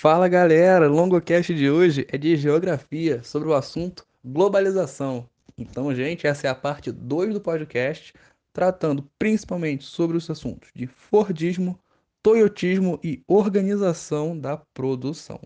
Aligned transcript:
Fala 0.00 0.28
galera, 0.28 0.86
longocast 0.86 1.52
de 1.52 1.68
hoje 1.68 2.06
é 2.08 2.16
de 2.16 2.36
geografia 2.36 3.20
sobre 3.24 3.48
o 3.48 3.52
assunto 3.52 4.06
globalização. 4.24 5.28
Então, 5.58 5.92
gente, 5.92 6.24
essa 6.24 6.46
é 6.46 6.50
a 6.50 6.54
parte 6.54 6.92
2 6.92 7.34
do 7.34 7.40
podcast, 7.40 8.14
tratando 8.52 9.10
principalmente 9.18 9.84
sobre 9.84 10.16
os 10.16 10.30
assuntos 10.30 10.70
de 10.72 10.86
Fordismo, 10.86 11.76
Toyotismo 12.22 13.00
e 13.02 13.24
organização 13.26 14.38
da 14.38 14.56
produção. 14.72 15.40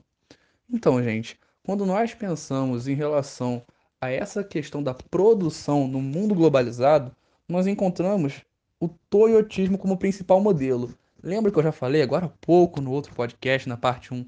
Então, 0.71 1.03
gente, 1.03 1.41
quando 1.63 1.87
nós 1.87 2.13
pensamos 2.13 2.87
em 2.87 2.95
relação 2.95 3.63
a 3.99 4.11
essa 4.11 4.45
questão 4.45 4.83
da 4.83 4.93
produção 4.93 5.89
no 5.89 6.03
mundo 6.03 6.35
globalizado, 6.35 7.11
nós 7.49 7.67
encontramos 7.67 8.43
o 8.79 8.87
Toyotismo 9.09 9.79
como 9.79 9.97
principal 9.97 10.43
modelo. 10.43 10.95
Lembra 11.23 11.51
que 11.51 11.59
eu 11.59 11.63
já 11.63 11.73
falei 11.73 12.03
agora 12.03 12.27
há 12.27 12.29
pouco 12.29 12.83
no 12.83 12.93
outro 12.93 13.15
podcast, 13.15 13.67
na 13.67 13.79
parte 13.79 14.13
1, 14.13 14.27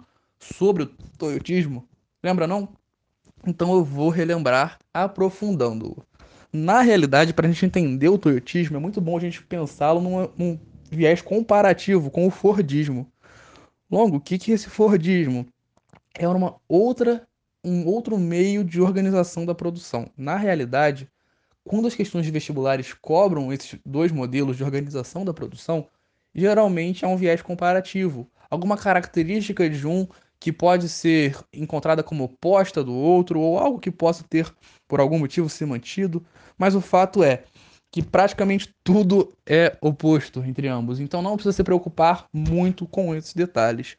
sobre 0.52 0.82
o 0.82 0.86
Toyotismo? 1.18 1.88
Lembra 2.22 2.46
não? 2.46 2.68
Então 3.46 3.72
eu 3.74 3.84
vou 3.84 4.08
relembrar 4.08 4.78
aprofundando-o. 4.92 6.02
Na 6.52 6.80
realidade, 6.82 7.34
para 7.34 7.48
a 7.48 7.50
gente 7.50 7.66
entender 7.66 8.08
o 8.08 8.18
Toyotismo, 8.18 8.76
é 8.76 8.80
muito 8.80 9.00
bom 9.00 9.16
a 9.16 9.20
gente 9.20 9.42
pensá-lo 9.42 10.00
num, 10.00 10.28
num 10.36 10.60
viés 10.90 11.20
comparativo 11.20 12.10
com 12.10 12.26
o 12.26 12.30
Fordismo. 12.30 13.10
Longo, 13.90 14.16
o 14.16 14.20
que, 14.20 14.38
que 14.38 14.52
é 14.52 14.54
esse 14.54 14.68
Fordismo? 14.68 15.46
É 16.16 16.28
uma 16.28 16.56
outra, 16.68 17.26
um 17.64 17.86
outro 17.86 18.18
meio 18.18 18.64
de 18.64 18.80
organização 18.80 19.44
da 19.44 19.54
produção. 19.54 20.08
Na 20.16 20.36
realidade, 20.36 21.08
quando 21.64 21.88
as 21.88 21.94
questões 21.94 22.24
de 22.24 22.30
vestibulares 22.30 22.92
cobram 22.92 23.52
esses 23.52 23.78
dois 23.84 24.12
modelos 24.12 24.56
de 24.56 24.62
organização 24.62 25.24
da 25.24 25.34
produção, 25.34 25.88
geralmente 26.34 27.04
é 27.04 27.08
um 27.08 27.16
viés 27.16 27.42
comparativo. 27.42 28.30
Alguma 28.48 28.76
característica 28.76 29.68
de 29.68 29.86
um 29.86 30.06
que 30.44 30.52
pode 30.52 30.90
ser 30.90 31.38
encontrada 31.54 32.02
como 32.02 32.24
oposta 32.24 32.84
do 32.84 32.92
outro, 32.92 33.40
ou 33.40 33.58
algo 33.58 33.78
que 33.78 33.90
possa 33.90 34.22
ter, 34.28 34.54
por 34.86 35.00
algum 35.00 35.18
motivo, 35.18 35.48
ser 35.48 35.64
mantido, 35.64 36.22
mas 36.58 36.74
o 36.74 36.82
fato 36.82 37.24
é 37.24 37.44
que 37.90 38.02
praticamente 38.02 38.68
tudo 38.84 39.32
é 39.46 39.74
oposto 39.80 40.44
entre 40.44 40.68
ambos, 40.68 41.00
então 41.00 41.22
não 41.22 41.36
precisa 41.36 41.54
se 41.54 41.64
preocupar 41.64 42.26
muito 42.30 42.86
com 42.86 43.14
esses 43.14 43.32
detalhes. 43.32 43.96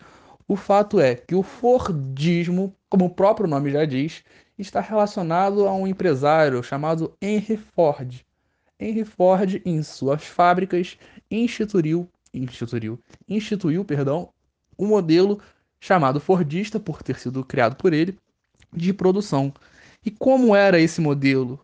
O 0.47 0.55
fato 0.55 0.99
é 0.99 1.15
que 1.15 1.33
o 1.33 1.41
Fordismo, 1.41 2.75
como 2.91 3.05
o 3.05 3.09
próprio 3.09 3.49
nome 3.49 3.71
já 3.71 3.83
diz, 3.83 4.23
está 4.55 4.81
relacionado 4.81 5.65
a 5.65 5.73
um 5.73 5.87
empresário 5.87 6.61
chamado 6.61 7.11
Henry 7.19 7.57
Ford. 7.57 8.23
Henry 8.79 9.03
Ford, 9.03 9.59
em 9.65 9.81
suas 9.81 10.23
fábricas, 10.23 10.95
instituiu 11.31 12.07
instituiu, 12.31 12.99
instituiu 13.27 13.83
perdão, 13.83 14.29
um 14.77 14.87
modelo 14.87 15.39
chamado 15.79 16.19
Fordista, 16.19 16.79
por 16.79 17.03
ter 17.03 17.17
sido 17.17 17.43
criado 17.43 17.75
por 17.75 17.93
ele, 17.93 18.17
de 18.73 18.93
produção. 18.93 19.53
E 20.05 20.11
como 20.11 20.55
era 20.55 20.79
esse 20.79 21.01
modelo? 21.01 21.59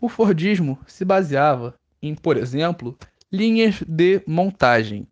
O 0.00 0.08
Fordismo 0.08 0.78
se 0.86 1.04
baseava 1.04 1.74
em, 2.02 2.14
por 2.14 2.36
exemplo, 2.36 2.96
linhas 3.32 3.82
de 3.86 4.22
montagem. 4.26 5.06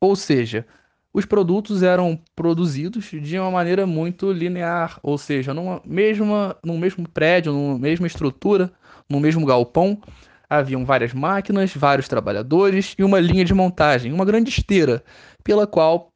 Ou 0.00 0.16
seja, 0.16 0.66
os 1.12 1.24
produtos 1.24 1.82
eram 1.82 2.18
produzidos 2.34 3.04
de 3.04 3.38
uma 3.38 3.50
maneira 3.50 3.86
muito 3.86 4.32
linear, 4.32 4.98
ou 5.02 5.18
seja, 5.18 5.52
numa 5.52 5.82
mesma, 5.84 6.56
num 6.64 6.78
mesmo 6.78 7.08
prédio, 7.08 7.52
numa 7.52 7.78
mesma 7.78 8.06
estrutura, 8.06 8.72
no 9.08 9.18
mesmo 9.18 9.44
galpão, 9.44 10.00
haviam 10.48 10.84
várias 10.84 11.12
máquinas, 11.12 11.74
vários 11.74 12.08
trabalhadores 12.08 12.94
e 12.96 13.04
uma 13.04 13.20
linha 13.20 13.44
de 13.44 13.52
montagem, 13.52 14.12
uma 14.12 14.24
grande 14.24 14.50
esteira, 14.50 15.02
pela 15.42 15.66
qual 15.66 16.09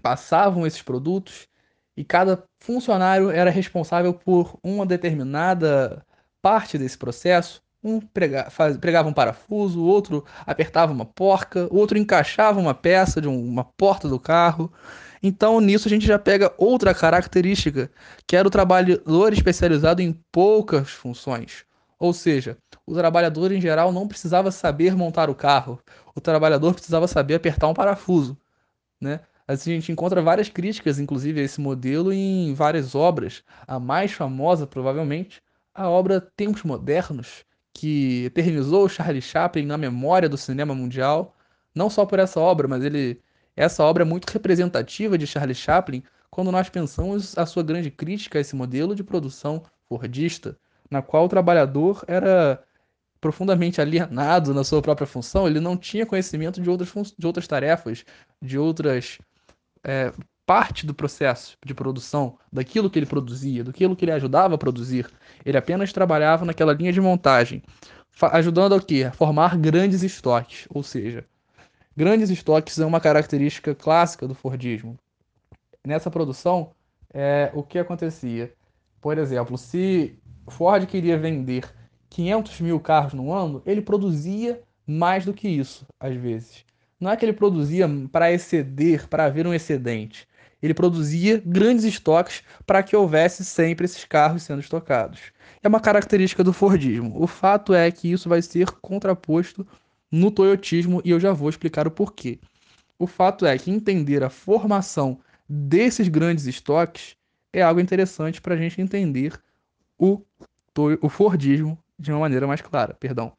passavam 0.00 0.66
esses 0.66 0.82
produtos 0.82 1.46
e 1.96 2.04
cada 2.04 2.42
funcionário 2.60 3.30
era 3.30 3.50
responsável 3.50 4.14
por 4.14 4.58
uma 4.62 4.86
determinada 4.86 6.04
parte 6.40 6.78
desse 6.78 6.96
processo. 6.96 7.62
Um 7.82 8.00
prega, 8.00 8.50
faz, 8.50 8.76
pregava 8.76 9.08
um 9.08 9.12
parafuso, 9.12 9.80
o 9.80 9.86
outro 9.86 10.24
apertava 10.46 10.92
uma 10.92 11.06
porca, 11.06 11.66
o 11.70 11.76
outro 11.76 11.98
encaixava 11.98 12.60
uma 12.60 12.74
peça 12.74 13.20
de 13.20 13.28
uma 13.28 13.64
porta 13.64 14.08
do 14.08 14.18
carro. 14.18 14.72
Então, 15.22 15.60
nisso, 15.60 15.88
a 15.88 15.90
gente 15.90 16.06
já 16.06 16.18
pega 16.18 16.52
outra 16.56 16.94
característica, 16.94 17.90
que 18.26 18.36
era 18.36 18.48
o 18.48 18.50
trabalhador 18.50 19.32
especializado 19.32 20.02
em 20.02 20.12
poucas 20.32 20.90
funções. 20.90 21.64
Ou 21.98 22.14
seja, 22.14 22.56
o 22.86 22.94
trabalhador 22.94 23.52
em 23.52 23.60
geral 23.60 23.92
não 23.92 24.08
precisava 24.08 24.50
saber 24.50 24.96
montar 24.96 25.28
o 25.28 25.34
carro, 25.34 25.78
o 26.14 26.20
trabalhador 26.20 26.72
precisava 26.72 27.06
saber 27.06 27.34
apertar 27.34 27.68
um 27.68 27.74
parafuso, 27.74 28.38
né? 29.00 29.20
Assim, 29.52 29.72
a 29.72 29.74
gente 29.74 29.90
encontra 29.90 30.22
várias 30.22 30.48
críticas, 30.48 31.00
inclusive, 31.00 31.40
a 31.40 31.42
esse 31.42 31.60
modelo 31.60 32.12
em 32.12 32.54
várias 32.54 32.94
obras. 32.94 33.42
A 33.66 33.80
mais 33.80 34.12
famosa, 34.12 34.64
provavelmente, 34.64 35.42
a 35.74 35.88
obra 35.88 36.20
Tempos 36.20 36.62
Modernos, 36.62 37.44
que 37.74 38.26
eternizou 38.26 38.88
Charlie 38.88 39.20
Chaplin 39.20 39.66
na 39.66 39.76
memória 39.76 40.28
do 40.28 40.36
cinema 40.36 40.72
mundial. 40.72 41.36
Não 41.74 41.90
só 41.90 42.06
por 42.06 42.20
essa 42.20 42.38
obra, 42.38 42.68
mas 42.68 42.84
ele 42.84 43.20
essa 43.56 43.82
obra 43.82 44.04
é 44.04 44.06
muito 44.06 44.30
representativa 44.30 45.18
de 45.18 45.26
Charlie 45.26 45.54
Chaplin 45.54 46.02
quando 46.30 46.52
nós 46.52 46.68
pensamos 46.68 47.36
a 47.36 47.44
sua 47.44 47.64
grande 47.64 47.90
crítica 47.90 48.38
a 48.38 48.40
esse 48.40 48.54
modelo 48.54 48.94
de 48.94 49.02
produção 49.02 49.64
fordista 49.88 50.56
na 50.88 51.02
qual 51.02 51.24
o 51.24 51.28
trabalhador 51.28 52.04
era 52.06 52.62
profundamente 53.20 53.80
alienado 53.80 54.54
na 54.54 54.64
sua 54.64 54.80
própria 54.80 55.06
função, 55.06 55.46
ele 55.46 55.60
não 55.60 55.76
tinha 55.76 56.06
conhecimento 56.06 56.60
de 56.60 56.70
outras, 56.70 57.14
de 57.18 57.26
outras 57.26 57.46
tarefas, 57.46 58.04
de 58.40 58.56
outras 58.56 59.18
é, 59.84 60.12
parte 60.46 60.84
do 60.84 60.92
processo 60.92 61.56
de 61.64 61.72
produção, 61.72 62.36
daquilo 62.52 62.90
que 62.90 62.98
ele 62.98 63.06
produzia, 63.06 63.62
daquilo 63.62 63.94
que 63.94 64.04
ele 64.04 64.12
ajudava 64.12 64.56
a 64.56 64.58
produzir. 64.58 65.08
Ele 65.44 65.56
apenas 65.56 65.92
trabalhava 65.92 66.44
naquela 66.44 66.72
linha 66.72 66.92
de 66.92 67.00
montagem, 67.00 67.62
ajudando 68.32 68.72
ao 68.72 68.80
quê? 68.80 69.04
A 69.04 69.12
formar 69.12 69.56
grandes 69.56 70.02
estoques, 70.02 70.66
ou 70.70 70.82
seja, 70.82 71.24
grandes 71.96 72.30
estoques 72.30 72.78
é 72.78 72.84
uma 72.84 73.00
característica 73.00 73.74
clássica 73.74 74.26
do 74.26 74.34
Fordismo. 74.34 74.98
Nessa 75.86 76.10
produção, 76.10 76.72
é, 77.14 77.50
o 77.54 77.62
que 77.62 77.78
acontecia? 77.78 78.52
Por 79.00 79.18
exemplo, 79.18 79.56
se 79.56 80.18
Ford 80.48 80.84
queria 80.86 81.16
vender 81.16 81.64
500 82.08 82.60
mil 82.60 82.80
carros 82.80 83.14
no 83.14 83.32
ano, 83.32 83.62
ele 83.64 83.80
produzia 83.80 84.60
mais 84.86 85.24
do 85.24 85.32
que 85.32 85.48
isso, 85.48 85.86
às 85.98 86.14
vezes. 86.16 86.64
Não 87.00 87.10
é 87.10 87.16
que 87.16 87.24
ele 87.24 87.32
produzia 87.32 87.88
para 88.12 88.30
exceder, 88.30 89.08
para 89.08 89.24
haver 89.24 89.46
um 89.46 89.54
excedente. 89.54 90.28
Ele 90.62 90.74
produzia 90.74 91.42
grandes 91.44 91.84
estoques 91.84 92.42
para 92.66 92.82
que 92.82 92.94
houvesse 92.94 93.44
sempre 93.44 93.86
esses 93.86 94.04
carros 94.04 94.42
sendo 94.42 94.60
estocados. 94.60 95.32
É 95.62 95.68
uma 95.68 95.80
característica 95.80 96.44
do 96.44 96.52
Fordismo. 96.52 97.14
O 97.20 97.26
fato 97.26 97.72
é 97.72 97.90
que 97.90 98.12
isso 98.12 98.28
vai 98.28 98.42
ser 98.42 98.70
contraposto 98.82 99.66
no 100.12 100.30
Toyotismo 100.30 101.00
e 101.02 101.10
eu 101.10 101.18
já 101.18 101.32
vou 101.32 101.48
explicar 101.48 101.86
o 101.86 101.90
porquê. 101.90 102.38
O 102.98 103.06
fato 103.06 103.46
é 103.46 103.56
que 103.56 103.70
entender 103.70 104.22
a 104.22 104.28
formação 104.28 105.18
desses 105.48 106.08
grandes 106.08 106.46
estoques 106.46 107.16
é 107.52 107.62
algo 107.62 107.80
interessante 107.80 108.40
para 108.40 108.54
a 108.54 108.58
gente 108.58 108.80
entender 108.80 109.40
o, 109.98 110.20
o 111.00 111.08
Fordismo 111.08 111.78
de 111.98 112.12
uma 112.12 112.20
maneira 112.20 112.46
mais 112.46 112.60
clara. 112.60 112.94
Perdão. 112.94 113.32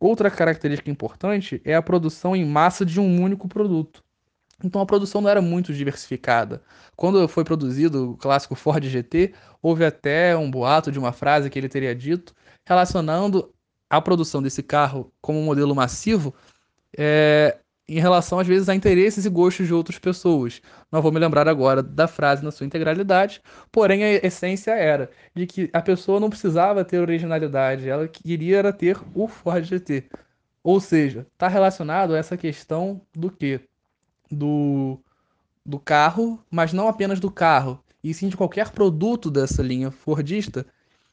Outra 0.00 0.30
característica 0.30 0.90
importante 0.90 1.60
é 1.62 1.74
a 1.74 1.82
produção 1.82 2.34
em 2.34 2.44
massa 2.44 2.86
de 2.86 2.98
um 2.98 3.22
único 3.22 3.46
produto. 3.46 4.02
Então 4.64 4.80
a 4.80 4.86
produção 4.86 5.20
não 5.20 5.28
era 5.28 5.42
muito 5.42 5.74
diversificada. 5.74 6.62
Quando 6.96 7.28
foi 7.28 7.44
produzido 7.44 8.12
o 8.12 8.16
clássico 8.16 8.54
Ford 8.54 8.82
GT, 8.82 9.34
houve 9.62 9.84
até 9.84 10.34
um 10.36 10.50
boato 10.50 10.90
de 10.90 10.98
uma 10.98 11.12
frase 11.12 11.50
que 11.50 11.58
ele 11.58 11.68
teria 11.68 11.94
dito 11.94 12.34
relacionando 12.64 13.52
a 13.90 14.00
produção 14.00 14.42
desse 14.42 14.62
carro 14.62 15.12
como 15.20 15.38
um 15.38 15.44
modelo 15.44 15.74
massivo 15.74 16.34
é, 16.96 17.58
em 17.96 18.00
relação, 18.00 18.38
às 18.38 18.46
vezes, 18.46 18.68
a 18.68 18.74
interesses 18.74 19.24
e 19.24 19.28
gostos 19.28 19.66
de 19.66 19.74
outras 19.74 19.98
pessoas. 19.98 20.62
Não 20.92 21.02
vou 21.02 21.10
me 21.10 21.18
lembrar 21.18 21.48
agora 21.48 21.82
da 21.82 22.06
frase 22.06 22.44
na 22.44 22.52
sua 22.52 22.64
integralidade, 22.64 23.42
porém 23.72 24.04
a 24.04 24.26
essência 24.26 24.70
era 24.72 25.10
de 25.34 25.46
que 25.46 25.68
a 25.72 25.82
pessoa 25.82 26.20
não 26.20 26.30
precisava 26.30 26.84
ter 26.84 26.98
originalidade, 26.98 27.88
ela 27.88 28.06
queria 28.06 28.58
era 28.58 28.72
ter 28.72 28.96
o 29.14 29.26
Ford 29.26 29.64
GT. 29.64 30.04
Ou 30.62 30.80
seja, 30.80 31.26
está 31.32 31.48
relacionado 31.48 32.14
a 32.14 32.18
essa 32.18 32.36
questão 32.36 33.00
do 33.12 33.30
que? 33.30 33.60
Do, 34.30 35.00
do 35.66 35.78
carro, 35.78 36.38
mas 36.50 36.72
não 36.72 36.86
apenas 36.86 37.18
do 37.18 37.30
carro, 37.30 37.82
e 38.04 38.14
sim 38.14 38.28
de 38.28 38.36
qualquer 38.36 38.70
produto 38.70 39.30
dessa 39.30 39.62
linha 39.62 39.90
Fordista 39.90 40.64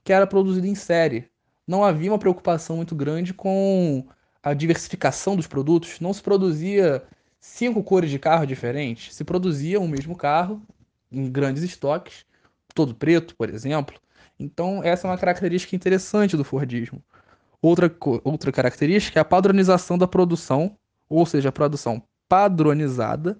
que 0.03 0.13
era 0.13 0.27
produzido 0.27 0.67
em 0.67 0.75
série. 0.75 1.29
Não 1.67 1.83
havia 1.83 2.11
uma 2.11 2.19
preocupação 2.19 2.77
muito 2.77 2.95
grande 2.95 3.33
com 3.33 4.07
a 4.49 4.53
diversificação 4.53 5.35
dos 5.35 5.47
produtos, 5.47 5.99
não 5.99 6.13
se 6.13 6.21
produzia 6.21 7.03
cinco 7.39 7.83
cores 7.83 8.09
de 8.09 8.17
carro 8.17 8.45
diferentes, 8.45 9.13
se 9.13 9.23
produzia 9.23 9.79
um 9.79 9.87
mesmo 9.87 10.15
carro 10.15 10.61
em 11.11 11.29
grandes 11.29 11.63
estoques, 11.63 12.25
todo 12.73 12.95
preto, 12.95 13.35
por 13.35 13.49
exemplo. 13.49 13.99
Então, 14.39 14.81
essa 14.83 15.07
é 15.07 15.11
uma 15.11 15.17
característica 15.17 15.75
interessante 15.75 16.37
do 16.37 16.43
Fordismo. 16.43 17.03
Outra, 17.61 17.93
outra 18.23 18.51
característica 18.51 19.19
é 19.19 19.21
a 19.21 19.25
padronização 19.25 19.97
da 19.97 20.07
produção, 20.07 20.77
ou 21.09 21.25
seja, 21.25 21.49
a 21.49 21.51
produção 21.51 22.01
padronizada 22.29 23.37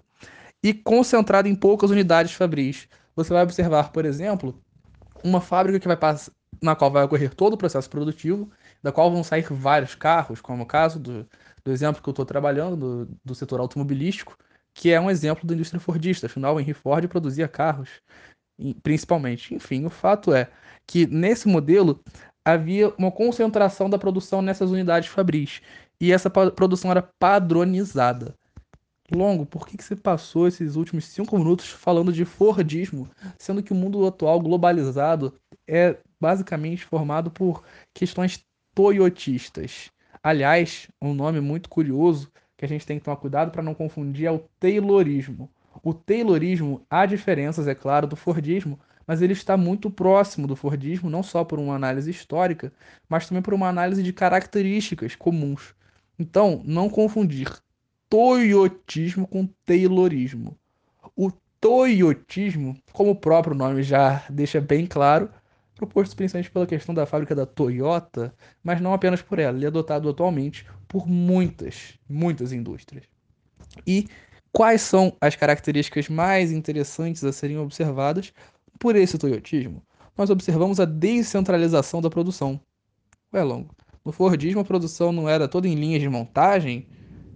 e 0.61 0.73
concentrado 0.73 1.47
em 1.47 1.55
poucas 1.55 1.89
unidades 1.89 2.33
fabris. 2.33 2.87
Você 3.15 3.31
vai 3.31 3.43
observar, 3.43 3.91
por 3.91 4.05
exemplo, 4.05 4.61
uma 5.23 5.39
fábrica 5.39 5.79
que 5.79 5.87
vai 5.87 5.97
na 6.61 6.75
qual 6.75 6.91
vai 6.91 7.03
ocorrer 7.03 7.33
todo 7.33 7.53
o 7.53 7.57
processo 7.57 7.89
produtivo, 7.89 8.49
da 8.81 8.91
qual 8.91 9.11
vão 9.11 9.23
sair 9.23 9.45
vários 9.51 9.95
carros, 9.95 10.41
como 10.41 10.63
o 10.63 10.65
caso 10.65 10.99
do, 10.99 11.27
do 11.63 11.71
exemplo 11.71 12.01
que 12.01 12.09
eu 12.09 12.11
estou 12.11 12.25
trabalhando, 12.25 13.05
do, 13.05 13.17
do 13.23 13.35
setor 13.35 13.59
automobilístico, 13.59 14.37
que 14.73 14.91
é 14.91 14.99
um 14.99 15.09
exemplo 15.09 15.45
da 15.45 15.53
indústria 15.53 15.79
fordista. 15.79 16.27
Afinal, 16.27 16.59
Henry 16.59 16.73
Ford 16.73 17.07
produzia 17.07 17.47
carros, 17.47 17.89
principalmente. 18.83 19.55
Enfim, 19.55 19.85
o 19.85 19.89
fato 19.89 20.33
é 20.33 20.49
que 20.85 21.07
nesse 21.07 21.47
modelo 21.47 21.99
havia 22.45 22.93
uma 22.97 23.11
concentração 23.11 23.89
da 23.89 23.97
produção 23.97 24.41
nessas 24.41 24.71
unidades 24.71 25.09
fabris. 25.09 25.61
E 25.99 26.13
essa 26.13 26.29
produção 26.29 26.91
era 26.91 27.01
padronizada. 27.19 28.35
Longo, 29.13 29.45
por 29.45 29.65
que, 29.65 29.77
que 29.77 29.83
você 29.83 29.95
passou 29.95 30.47
esses 30.47 30.75
últimos 30.75 31.05
cinco 31.05 31.37
minutos 31.37 31.69
falando 31.69 32.11
de 32.11 32.25
Fordismo, 32.25 33.09
sendo 33.39 33.63
que 33.63 33.71
o 33.71 33.75
mundo 33.75 34.05
atual 34.05 34.39
globalizado 34.39 35.33
é 35.67 35.97
basicamente 36.19 36.85
formado 36.85 37.31
por 37.31 37.63
questões 37.93 38.43
toyotistas? 38.77 39.89
Aliás, 40.21 40.87
um 41.01 41.11
nome 41.11 41.41
muito 41.41 41.67
curioso 41.67 42.31
que 42.55 42.63
a 42.63 42.67
gente 42.67 42.85
tem 42.85 42.99
que 42.99 43.05
tomar 43.05 43.17
cuidado 43.17 43.49
para 43.49 43.63
não 43.63 43.73
confundir 43.73 44.27
é 44.27 44.31
o 44.31 44.37
Taylorismo. 44.59 45.49
O 45.81 45.95
Taylorismo 45.95 46.85
há 46.87 47.07
diferenças, 47.07 47.67
é 47.67 47.73
claro, 47.73 48.05
do 48.05 48.15
Fordismo, 48.15 48.79
mas 49.07 49.19
ele 49.23 49.33
está 49.33 49.57
muito 49.57 49.89
próximo 49.89 50.45
do 50.45 50.55
Fordismo, 50.55 51.09
não 51.09 51.23
só 51.23 51.43
por 51.43 51.57
uma 51.57 51.73
análise 51.73 52.11
histórica, 52.11 52.71
mas 53.09 53.27
também 53.27 53.41
por 53.41 53.55
uma 53.55 53.67
análise 53.67 54.03
de 54.03 54.13
características 54.13 55.15
comuns. 55.15 55.73
Então, 56.19 56.61
não 56.63 56.87
confundir 56.87 57.51
toyotismo 58.07 59.25
com 59.25 59.49
taylorismo. 59.65 60.55
O 61.15 61.31
toyotismo, 61.59 62.77
como 62.93 63.09
o 63.09 63.15
próprio 63.15 63.55
nome 63.55 63.81
já 63.81 64.23
deixa 64.29 64.61
bem 64.61 64.85
claro, 64.85 65.31
proposto 65.77 66.15
principalmente 66.15 66.51
pela 66.51 66.65
questão 66.65 66.93
da 66.93 67.05
fábrica 67.05 67.35
da 67.35 67.45
Toyota, 67.45 68.33
mas 68.63 68.81
não 68.81 68.93
apenas 68.93 69.21
por 69.21 69.39
ela, 69.39 69.55
ele 69.55 69.65
é 69.65 69.67
adotado 69.67 70.09
atualmente 70.09 70.65
por 70.87 71.07
muitas, 71.07 71.93
muitas 72.09 72.51
indústrias. 72.51 73.05
E 73.85 74.07
quais 74.51 74.81
são 74.81 75.15
as 75.21 75.35
características 75.35 76.09
mais 76.09 76.51
interessantes 76.51 77.23
a 77.23 77.31
serem 77.31 77.57
observadas 77.57 78.33
por 78.79 78.95
esse 78.95 79.17
toyotismo? 79.17 79.81
Nós 80.17 80.29
observamos 80.29 80.79
a 80.79 80.85
descentralização 80.85 82.01
da 82.01 82.09
produção. 82.09 82.59
Ué, 83.33 83.43
longo. 83.43 83.75
No 84.03 84.11
Fordismo, 84.11 84.61
a 84.61 84.65
produção 84.65 85.11
não 85.11 85.29
era 85.29 85.47
toda 85.47 85.67
em 85.67 85.75
linhas 85.75 86.01
de 86.01 86.09
montagem? 86.09 86.87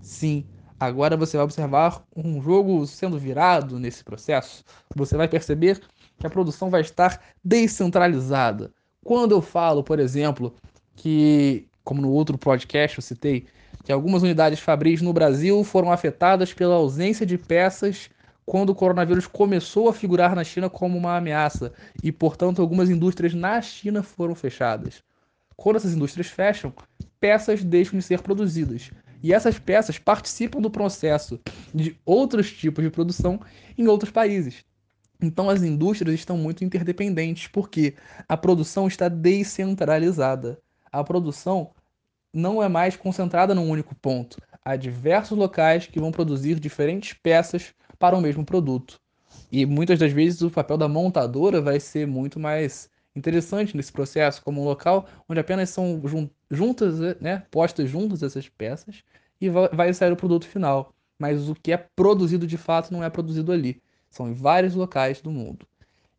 Sim. 0.01 0.47
Agora 0.79 1.15
você 1.15 1.38
vai 1.38 1.43
observar 1.43 2.03
um 2.15 2.41
jogo 2.41 2.88
sendo 2.88 3.19
virado 3.19 3.77
nesse 3.77 4.03
processo. 4.03 4.63
Você 4.95 5.15
vai 5.15 5.27
perceber 5.27 5.79
que 6.21 6.27
a 6.27 6.29
produção 6.29 6.69
vai 6.69 6.81
estar 6.81 7.19
descentralizada. 7.44 8.71
Quando 9.03 9.31
eu 9.33 9.41
falo, 9.41 9.83
por 9.83 10.00
exemplo, 10.00 10.56
que, 10.95 11.68
como 11.83 12.01
no 12.01 12.12
outro 12.12 12.38
podcast 12.38 13.00
eu 13.00 13.01
citei, 13.01 13.47
que 13.83 13.91
algumas 13.91 14.21
unidades 14.21 14.59
fabris 14.59 15.01
no 15.01 15.12
Brasil 15.12 15.63
foram 15.63 15.91
afetadas 15.91 16.53
pela 16.53 16.75
ausência 16.75 17.25
de 17.25 17.38
peças 17.38 18.09
quando 18.45 18.69
o 18.69 18.75
coronavírus 18.75 19.25
começou 19.25 19.89
a 19.89 19.94
figurar 19.94 20.35
na 20.35 20.44
China 20.44 20.69
como 20.69 20.97
uma 20.97 21.18
ameaça 21.18 21.73
e, 22.03 22.12
portanto, 22.12 22.62
algumas 22.62 22.89
indústrias 22.89 23.33
na 23.33 23.59
China 23.62 24.03
foram 24.03 24.35
fechadas. 24.35 25.03
Quando 25.56 25.77
essas 25.77 25.94
indústrias 25.94 26.27
fecham, 26.27 26.74
peças 27.19 27.63
deixam 27.63 27.97
de 27.97 28.06
ser 28.06 28.21
produzidas. 28.21 28.91
E 29.24 29.33
essas 29.33 29.57
peças 29.57 29.97
participam 29.97 30.59
do 30.59 30.69
processo 30.69 31.39
de 31.74 31.95
outros 32.06 32.51
tipos 32.51 32.83
de 32.83 32.89
produção 32.89 33.39
em 33.77 33.88
outros 33.88 34.12
países. 34.12 34.63
Então 35.21 35.50
as 35.50 35.62
indústrias 35.62 36.15
estão 36.15 36.38
muito 36.38 36.63
interdependentes, 36.63 37.47
porque 37.47 37.95
a 38.27 38.35
produção 38.35 38.88
está 38.88 39.07
descentralizada. 39.07 40.59
A 40.91 41.03
produção 41.03 41.71
não 42.33 42.62
é 42.62 42.68
mais 42.68 42.95
concentrada 42.95 43.53
num 43.53 43.69
único 43.69 43.94
ponto. 43.95 44.38
Há 44.63 44.75
diversos 44.75 45.38
locais 45.38 45.88
que 45.88 46.00
vão 46.00 46.12
produzir 46.12 46.59
diferentes 46.59 47.13
peças 47.13 47.73
para 48.00 48.18
o 48.18 48.21
mesmo 48.21 48.44
produto. 48.44 49.00
E 49.51 49.65
muitas 49.65 50.00
das 50.00 50.12
vezes 50.12 50.41
o 50.41 50.50
papel 50.50 50.77
da 50.77 50.88
montadora 50.88 51.62
vai 51.62 51.79
ser 51.79 52.07
muito 52.07 52.39
mais 52.39 52.89
interessante 53.15 53.75
nesse 53.75 53.91
processo, 53.91 54.41
como 54.41 54.62
um 54.62 54.65
local 54.65 55.07
onde 55.27 55.39
apenas 55.39 55.69
são 55.69 56.01
juntas, 56.50 57.00
né, 57.19 57.44
postas 57.51 57.89
juntas 57.89 58.24
essas 58.24 58.47
peças 58.50 59.03
e 59.39 59.50
vai 59.50 59.94
sair 59.94 60.12
o 60.12 60.15
produto 60.15 60.47
final. 60.47 60.94
Mas 61.19 61.50
o 61.50 61.56
que 61.56 61.71
é 61.71 61.77
produzido 61.77 62.47
de 62.47 62.57
fato 62.57 62.91
não 62.91 63.03
é 63.03 63.09
produzido 63.09 63.51
ali. 63.51 63.81
São 64.12 64.30
em 64.30 64.34
vários 64.34 64.75
locais 64.75 65.22
do 65.22 65.31
mundo. 65.31 65.66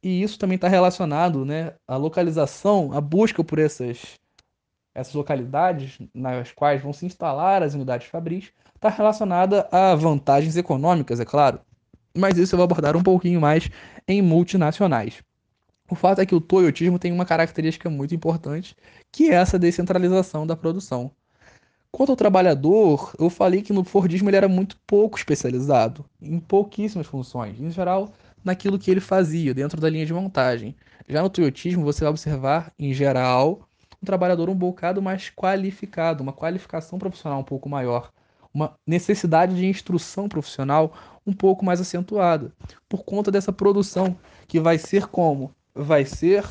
E 0.03 0.23
isso 0.23 0.39
também 0.39 0.57
está 0.57 0.67
relacionado, 0.67 1.45
né, 1.45 1.75
à 1.87 1.97
localização, 1.97 2.93
a 2.93 3.01
busca 3.01 3.45
por 3.45 3.59
essas, 3.61 4.19
essas 4.93 5.15
localidades 5.15 5.99
nas 6.13 6.51
quais 6.51 6.83
vão 6.83 6.93
se 6.93 7.07
instalar 7.07 7.63
as 7.63 7.75
unidades 7.75 8.09
fabris, 8.09 8.51
está 8.75 8.89
relacionada 8.89 9.69
a 9.71 9.95
vantagens 9.95 10.57
econômicas, 10.57 11.21
é 11.21 11.25
claro. 11.25 11.61
Mas 12.17 12.37
isso 12.37 12.55
eu 12.55 12.57
vou 12.57 12.65
abordar 12.65 12.97
um 12.97 13.03
pouquinho 13.03 13.41
mais 13.41 13.71
em 14.09 14.21
multinacionais. 14.21 15.23
O 15.89 15.95
fato 15.95 16.21
é 16.21 16.27
que 16.27 16.35
o 16.35 16.41
toyotismo 16.41 16.99
tem 16.99 17.13
uma 17.13 17.25
característica 17.25 17.89
muito 17.89 18.15
importante, 18.15 18.75
que 19.13 19.31
é 19.31 19.35
essa 19.35 19.59
descentralização 19.59 20.47
da 20.47 20.57
produção. 20.57 21.13
Quanto 21.95 22.09
ao 22.09 22.17
trabalhador, 22.17 23.13
eu 23.19 23.29
falei 23.29 23.61
que 23.61 23.73
no 23.73 23.85
Fordismo 23.85 24.31
ele 24.31 24.37
era 24.39 24.49
muito 24.49 24.79
pouco 24.87 25.19
especializado, 25.19 26.05
em 26.23 26.41
pouquíssimas 26.41 27.07
funções, 27.07 27.61
em 27.61 27.71
geral 27.71 28.11
naquilo 28.43 28.79
que 28.79 28.91
ele 28.91 28.99
fazia 28.99 29.53
dentro 29.53 29.79
da 29.79 29.91
linha 29.91 30.07
de 30.07 30.13
montagem. 30.15 30.75
Já 31.07 31.23
no 31.23 31.29
Toyotismo, 31.29 31.85
você 31.85 32.01
vai 32.03 32.11
observar, 32.11 32.73
em 32.79 32.95
geral, 32.95 33.69
um 34.03 34.07
trabalhador 34.07 34.49
um 34.49 34.55
bocado 34.55 35.03
mais 35.03 35.29
qualificado, 35.31 36.23
uma 36.23 36.33
qualificação 36.33 36.99
profissional 36.99 37.41
um 37.41 37.45
pouco 37.45 37.69
maior, 37.69 38.11
uma 38.55 38.75
necessidade 38.87 39.55
de 39.55 39.67
instrução 39.67 40.31
profissional 40.31 40.95
um 41.27 41.33
pouco 41.35 41.63
mais 41.63 41.79
acentuada, 41.79 42.55
por 42.89 43.05
conta 43.05 43.31
dessa 43.31 43.53
produção 43.53 44.19
que 44.49 44.59
vai 44.59 44.79
ser 44.79 45.09
como? 45.09 45.55
Vai 45.75 46.07
ser 46.07 46.45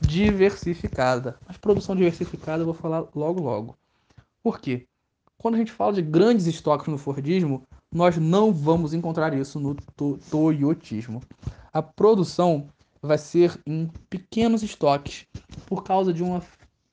diversificada. 0.00 1.38
Mas 1.46 1.58
produção 1.58 1.94
diversificada 1.94 2.62
eu 2.62 2.66
vou 2.66 2.74
falar 2.74 3.04
logo 3.14 3.42
logo. 3.42 3.76
Por 4.46 4.60
quê? 4.60 4.86
Quando 5.36 5.56
a 5.56 5.58
gente 5.58 5.72
fala 5.72 5.92
de 5.92 6.00
grandes 6.00 6.46
estoques 6.46 6.86
no 6.86 6.96
Fordismo, 6.96 7.64
nós 7.92 8.16
não 8.16 8.52
vamos 8.52 8.94
encontrar 8.94 9.34
isso 9.34 9.58
no 9.58 9.74
to 9.96 10.20
Toyotismo. 10.30 11.20
A 11.72 11.82
produção 11.82 12.68
vai 13.02 13.18
ser 13.18 13.60
em 13.66 13.90
pequenos 14.08 14.62
estoques 14.62 15.26
por 15.66 15.82
causa 15.82 16.12
de 16.12 16.22
uma 16.22 16.40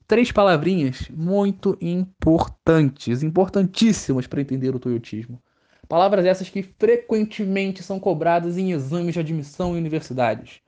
três 0.04 0.32
palavrinhas 0.32 1.08
muito 1.10 1.78
importantes, 1.80 3.22
importantíssimas 3.22 4.26
para 4.26 4.40
entender 4.40 4.74
o 4.74 4.80
Toyotismo. 4.80 5.40
Palavras 5.88 6.26
essas 6.26 6.50
que 6.50 6.64
frequentemente 6.64 7.84
são 7.84 8.00
cobradas 8.00 8.58
em 8.58 8.72
exames 8.72 9.14
de 9.14 9.20
admissão 9.20 9.76
em 9.76 9.78
universidades. 9.78 10.58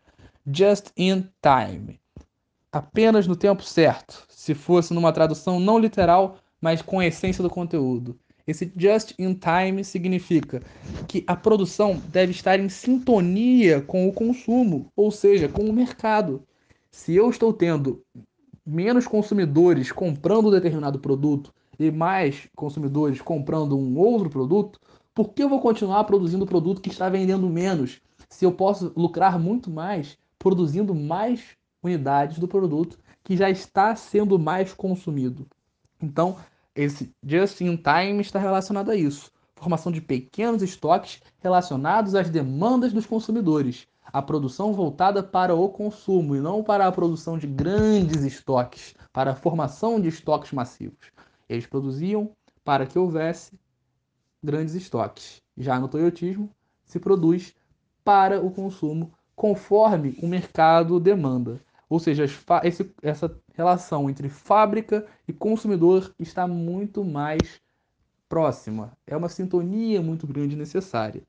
Just 0.46 0.92
in 0.96 1.26
time. 1.42 1.98
Apenas 2.70 3.26
no 3.26 3.34
tempo 3.34 3.64
certo. 3.64 4.24
Se 4.28 4.54
fosse 4.54 4.94
numa 4.94 5.12
tradução 5.12 5.58
não 5.58 5.80
literal, 5.80 6.38
mas 6.66 6.82
com 6.82 6.98
a 6.98 7.06
essência 7.06 7.44
do 7.44 7.48
conteúdo. 7.48 8.18
Esse 8.44 8.72
just 8.76 9.14
in 9.20 9.34
time 9.34 9.84
significa 9.84 10.60
que 11.06 11.22
a 11.24 11.36
produção 11.36 12.02
deve 12.08 12.32
estar 12.32 12.58
em 12.58 12.68
sintonia 12.68 13.80
com 13.80 14.08
o 14.08 14.12
consumo, 14.12 14.90
ou 14.96 15.12
seja, 15.12 15.48
com 15.48 15.62
o 15.62 15.72
mercado. 15.72 16.42
Se 16.90 17.14
eu 17.14 17.30
estou 17.30 17.52
tendo 17.52 18.02
menos 18.66 19.06
consumidores 19.06 19.92
comprando 19.92 20.50
determinado 20.50 20.98
produto 20.98 21.54
e 21.78 21.88
mais 21.88 22.48
consumidores 22.56 23.20
comprando 23.20 23.78
um 23.78 23.96
outro 23.96 24.28
produto, 24.28 24.80
por 25.14 25.28
que 25.32 25.44
eu 25.44 25.48
vou 25.48 25.60
continuar 25.60 26.02
produzindo 26.02 26.42
o 26.42 26.48
produto 26.48 26.80
que 26.80 26.90
está 26.90 27.08
vendendo 27.08 27.48
menos? 27.48 28.00
Se 28.28 28.44
eu 28.44 28.50
posso 28.50 28.92
lucrar 28.96 29.38
muito 29.38 29.70
mais 29.70 30.18
produzindo 30.36 30.96
mais 30.96 31.56
unidades 31.80 32.40
do 32.40 32.48
produto 32.48 32.98
que 33.22 33.36
já 33.36 33.48
está 33.48 33.94
sendo 33.94 34.36
mais 34.36 34.72
consumido. 34.72 35.46
Então, 36.02 36.36
esse 36.76 37.10
just 37.24 37.60
in 37.62 37.76
time 37.76 38.20
está 38.20 38.38
relacionado 38.38 38.90
a 38.90 38.94
isso. 38.94 39.32
Formação 39.56 39.90
de 39.90 40.00
pequenos 40.00 40.62
estoques 40.62 41.22
relacionados 41.38 42.14
às 42.14 42.28
demandas 42.28 42.92
dos 42.92 43.06
consumidores. 43.06 43.88
A 44.12 44.20
produção 44.20 44.72
voltada 44.72 45.22
para 45.22 45.54
o 45.54 45.68
consumo 45.68 46.36
e 46.36 46.40
não 46.40 46.62
para 46.62 46.86
a 46.86 46.92
produção 46.92 47.38
de 47.38 47.46
grandes 47.46 48.22
estoques, 48.22 48.94
para 49.12 49.32
a 49.32 49.34
formação 49.34 50.00
de 50.00 50.08
estoques 50.08 50.52
massivos. 50.52 51.10
Eles 51.48 51.66
produziam 51.66 52.30
para 52.62 52.86
que 52.86 52.98
houvesse 52.98 53.58
grandes 54.42 54.74
estoques. 54.74 55.42
Já 55.56 55.80
no 55.80 55.88
toyotismo, 55.88 56.50
se 56.84 57.00
produz 57.00 57.54
para 58.04 58.40
o 58.40 58.50
consumo 58.50 59.12
conforme 59.34 60.16
o 60.22 60.26
mercado 60.26 61.00
demanda. 61.00 61.60
Ou 61.88 62.00
seja, 62.00 62.24
esse, 62.64 62.90
essa 63.00 63.36
relação 63.54 64.10
entre 64.10 64.28
fábrica 64.28 65.06
e 65.26 65.32
consumidor 65.32 66.12
está 66.18 66.46
muito 66.46 67.04
mais 67.04 67.60
próxima. 68.28 68.92
É 69.06 69.16
uma 69.16 69.28
sintonia 69.28 70.02
muito 70.02 70.26
grande 70.26 70.56
necessária. 70.56 71.22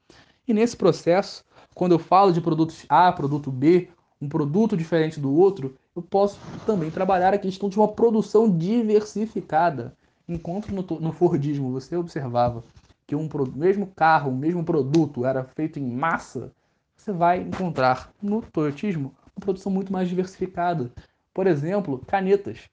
E 0.48 0.54
nesse 0.54 0.76
processo, 0.76 1.44
quando 1.76 1.92
eu 1.92 2.00
falo 2.00 2.32
de 2.32 2.42
produtos 2.42 2.86
A, 2.90 3.12
produto 3.12 3.52
B, 3.52 3.90
um 4.20 4.28
produto 4.28 4.76
diferente 4.76 5.20
do 5.20 5.32
outro, 5.32 5.76
eu 5.96 6.02
posso 6.02 6.40
também 6.66 6.90
trabalhar 6.90 7.34
a 7.34 7.38
questão 7.38 7.70
de 7.70 7.78
uma 7.78 7.88
produção 7.88 8.50
diversificada. 8.50 9.94
Enquanto 10.28 10.70
no, 10.70 10.82
no 11.00 11.12
Fordismo 11.12 11.72
você 11.72 11.96
observava 11.96 12.64
que 13.06 13.16
um 13.16 13.30
mesmo 13.56 13.88
carro, 13.88 14.32
o 14.32 14.36
mesmo 14.36 14.64
produto 14.64 15.26
era 15.26 15.44
feito 15.44 15.80
em 15.80 15.90
massa, 15.90 16.52
você 16.96 17.12
vai 17.12 17.40
encontrar 17.40 18.12
no 18.22 18.42
Toyotismo 18.42 19.14
uma 19.38 19.42
produção 19.42 19.72
muito 19.72 19.94
mais 19.94 20.10
diversificada. 20.10 20.92
Por 21.34 21.48
exemplo, 21.48 22.04
canetas. 22.08 22.68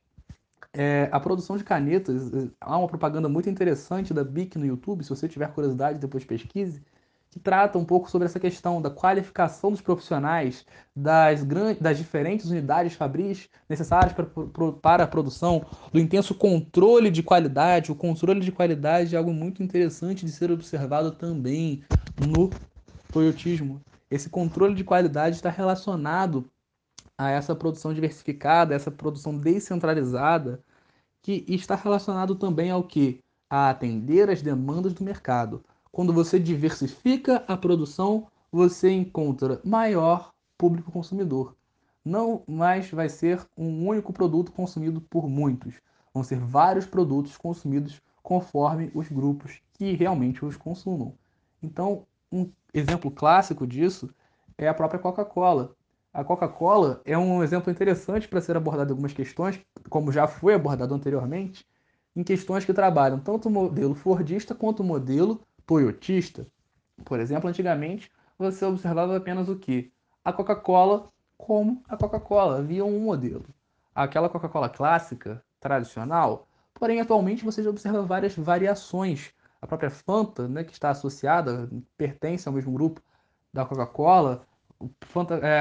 É, 0.73 1.09
a 1.13 1.21
produção 1.21 1.57
de 1.57 1.63
canetas, 1.63 2.33
é, 2.35 2.49
há 2.61 2.77
uma 2.77 2.89
propaganda 2.89 3.29
muito 3.29 3.49
interessante 3.49 4.13
da 4.13 4.25
BIC 4.25 4.59
no 4.59 4.67
YouTube, 4.67 5.05
se 5.05 5.11
você 5.11 5.29
tiver 5.29 5.53
curiosidade, 5.53 6.01
depois 6.01 6.25
pesquise, 6.25 6.83
que 7.31 7.39
trata 7.39 7.79
um 7.79 7.85
pouco 7.85 8.11
sobre 8.11 8.27
essa 8.27 8.41
questão 8.41 8.81
da 8.83 8.91
qualificação 8.91 9.71
dos 9.71 9.81
profissionais, 9.81 10.65
das, 10.95 11.45
grandes, 11.45 11.81
das 11.81 11.99
diferentes 11.99 12.51
unidades 12.51 12.95
fabris 12.95 13.49
necessárias 13.69 14.13
para, 14.13 14.27
para 14.81 15.05
a 15.05 15.07
produção, 15.07 15.65
do 15.93 16.01
intenso 16.01 16.35
controle 16.35 17.11
de 17.11 17.23
qualidade. 17.23 17.93
O 17.93 17.97
controle 17.97 18.41
de 18.41 18.51
qualidade 18.51 19.15
é 19.15 19.19
algo 19.19 19.33
muito 19.33 19.63
interessante 19.63 20.25
de 20.25 20.33
ser 20.33 20.51
observado 20.51 21.13
também 21.13 21.85
no 22.25 22.51
toyotismo. 23.13 23.81
Esse 24.11 24.29
controle 24.29 24.75
de 24.75 24.85
qualidade 24.85 25.37
está 25.37 25.51
relacionado 25.51 26.49
a 27.19 27.31
essa 27.31 27.55
produção 27.55 27.95
diversificada, 27.95 28.75
essa 28.75 28.91
produção 28.91 29.37
descentralizada, 29.39 30.63
que 31.23 31.45
está 31.49 31.75
relacionado 31.75 32.35
também 32.35 32.71
ao 32.71 32.83
que? 32.85 33.21
A 33.49 33.71
atender 33.71 34.29
as 34.31 34.43
demandas 34.43 34.93
do 34.93 35.05
mercado 35.05 35.65
quando 35.95 36.13
você 36.13 36.41
diversifica 36.41 37.45
a 37.47 37.57
produção, 37.57 38.27
você 38.51 38.91
encontra 38.91 39.61
maior 39.65 40.33
público 40.59 40.91
consumidor. 40.91 41.55
Não 42.05 42.43
mais 42.49 42.91
vai 42.91 43.09
ser 43.09 43.47
um 43.57 43.87
único 43.87 44.13
produto 44.13 44.51
consumido 44.51 45.01
por 45.01 45.29
muitos. 45.29 45.77
Vão 46.13 46.25
ser 46.25 46.41
vários 46.41 46.85
produtos 46.85 47.37
consumidos 47.37 48.03
conforme 48.25 48.91
os 48.93 49.07
grupos 49.09 49.61
que 49.75 49.93
realmente 49.93 50.45
os 50.45 50.57
consumam. 50.57 51.15
Então, 51.63 52.05
um 52.33 52.51
exemplo 52.75 53.09
clássico 53.09 53.65
disso 53.65 54.13
é 54.59 54.67
a 54.67 54.75
própria 54.75 54.99
Coca-Cola. 54.99 55.77
A 56.15 56.23
Coca-Cola 56.25 57.03
é 57.05 57.19
um 57.19 57.43
exemplo 57.43 57.73
interessante 57.73 58.29
para 58.29 58.41
ser 58.41 58.57
abordado 58.57 58.93
algumas 58.93 59.13
questões, 59.13 59.61
como 59.91 60.13
já 60.13 60.29
foi 60.29 60.55
abordado 60.55 60.95
anteriormente, 60.95 61.67
em 62.15 62.23
questões 62.23 62.65
que 62.65 62.73
trabalham 62.73 63.19
tanto 63.19 63.49
o 63.49 63.51
modelo 63.51 63.97
fordista 63.97 64.55
quanto 64.55 64.81
o 64.81 64.85
modelo 64.85 65.41
toyotista, 65.67 66.47
por 67.05 67.19
exemplo, 67.19 67.49
antigamente 67.51 68.13
você 68.39 68.65
observava 68.65 69.17
apenas 69.17 69.49
o 69.49 69.57
que? 69.57 69.93
A 70.25 70.33
Coca-Cola 70.33 71.11
como 71.37 71.83
a 71.89 71.97
Coca-Cola, 71.97 72.59
havia 72.59 72.85
um 72.85 73.01
modelo. 73.01 73.45
Aquela 73.93 74.29
Coca-Cola 74.29 74.69
clássica, 74.69 75.45
tradicional, 75.61 76.47
porém 76.73 77.01
atualmente 77.01 77.45
você 77.45 77.63
já 77.63 77.71
observa 77.71 78.03
várias 78.03 78.37
variações. 78.37 79.33
A 79.61 79.67
própria 79.67 79.91
Fanta, 79.91 80.47
né, 80.47 80.63
que 80.63 80.73
está 80.73 80.91
associada, 80.91 81.69
pertence 81.97 82.49
ao 82.49 82.55
mesmo 82.55 82.73
grupo 82.73 83.03
da 83.53 83.65
Coca-Cola, 83.65 84.47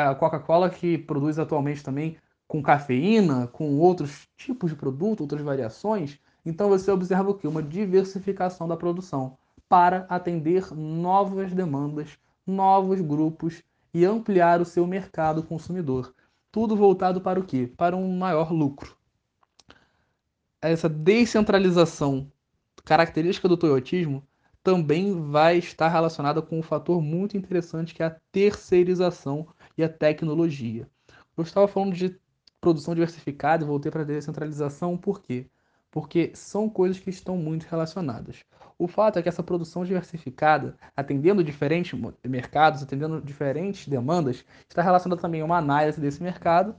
a 0.08 0.15
Coca-Cola 0.15 0.70
que 0.70 0.98
produz 0.98 1.39
atualmente 1.39 1.84
também 1.84 2.17
com 2.48 2.62
cafeína, 2.62 3.48
com 3.48 3.77
outros 3.79 4.27
tipos 4.38 4.72
de 4.72 4.75
produto, 4.75 5.22
outras 5.22 5.41
variações. 5.41 6.20
Então 6.46 6.70
você 6.70 6.91
observa 6.91 7.32
o 7.32 7.34
que? 7.34 7.48
Uma 7.48 7.63
diversificação 7.63 8.67
da 8.67 8.77
produção 8.77 9.38
para 9.67 10.05
atender 10.10 10.72
novas 10.75 11.53
demandas, 11.53 12.17
novos 12.46 13.01
grupos 13.01 13.63
e 13.93 14.05
ampliar 14.05 14.62
o 14.62 14.65
seu 14.65 14.86
mercado 14.86 15.41
consumidor. 15.41 16.13
Tudo 16.51 16.75
voltado 16.75 17.22
para 17.22 17.39
o 17.39 17.43
quê? 17.43 17.72
Para 17.75 17.96
um 17.96 18.17
maior 18.17 18.51
lucro. 18.51 18.96
Essa 20.62 20.88
descentralização 20.88 22.32
característica 22.86 23.48
do 23.48 23.58
toyotismo 23.58 24.24
também 24.63 25.29
vai 25.29 25.58
estar 25.58 25.89
relacionada 25.89 26.41
com 26.41 26.58
um 26.58 26.63
fator 26.63 27.01
muito 27.01 27.36
interessante 27.38 27.93
que 27.93 28.01
é 28.01 28.05
a 28.05 28.15
terceirização 28.32 29.46
e 29.77 29.84
a 29.84 29.89
tecnologia. 29.89 30.88
Eu 31.36 31.43
estava 31.43 31.67
falando 31.67 31.93
de 31.93 32.17
produção 32.62 32.93
diversificada 32.93 33.63
e 33.63 33.67
voltei 33.67 33.91
para 33.91 34.03
a 34.03 34.05
descentralização, 34.05 34.96
por 34.96 35.22
quê? 35.22 35.48
Porque 35.91 36.32
são 36.34 36.70
coisas 36.70 36.98
que 36.98 37.10
estão 37.10 37.36
muito 37.36 37.63
relacionadas. 37.63 38.38
O 38.79 38.88
fato 38.88 39.20
é 39.20 39.22
que 39.22 39.29
essa 39.29 39.43
produção 39.43 39.84
diversificada, 39.84 40.75
atendendo 40.96 41.43
diferentes 41.43 42.00
mercados, 42.24 42.82
atendendo 42.82 43.22
diferentes 43.22 43.88
demandas, 43.88 44.46
está 44.67 44.82
relacionada 44.82 45.22
também 45.22 45.41
a 45.41 45.46
uma 45.46 45.58
análise 45.58 46.00
desse 46.00 46.24
mercado 46.24 46.74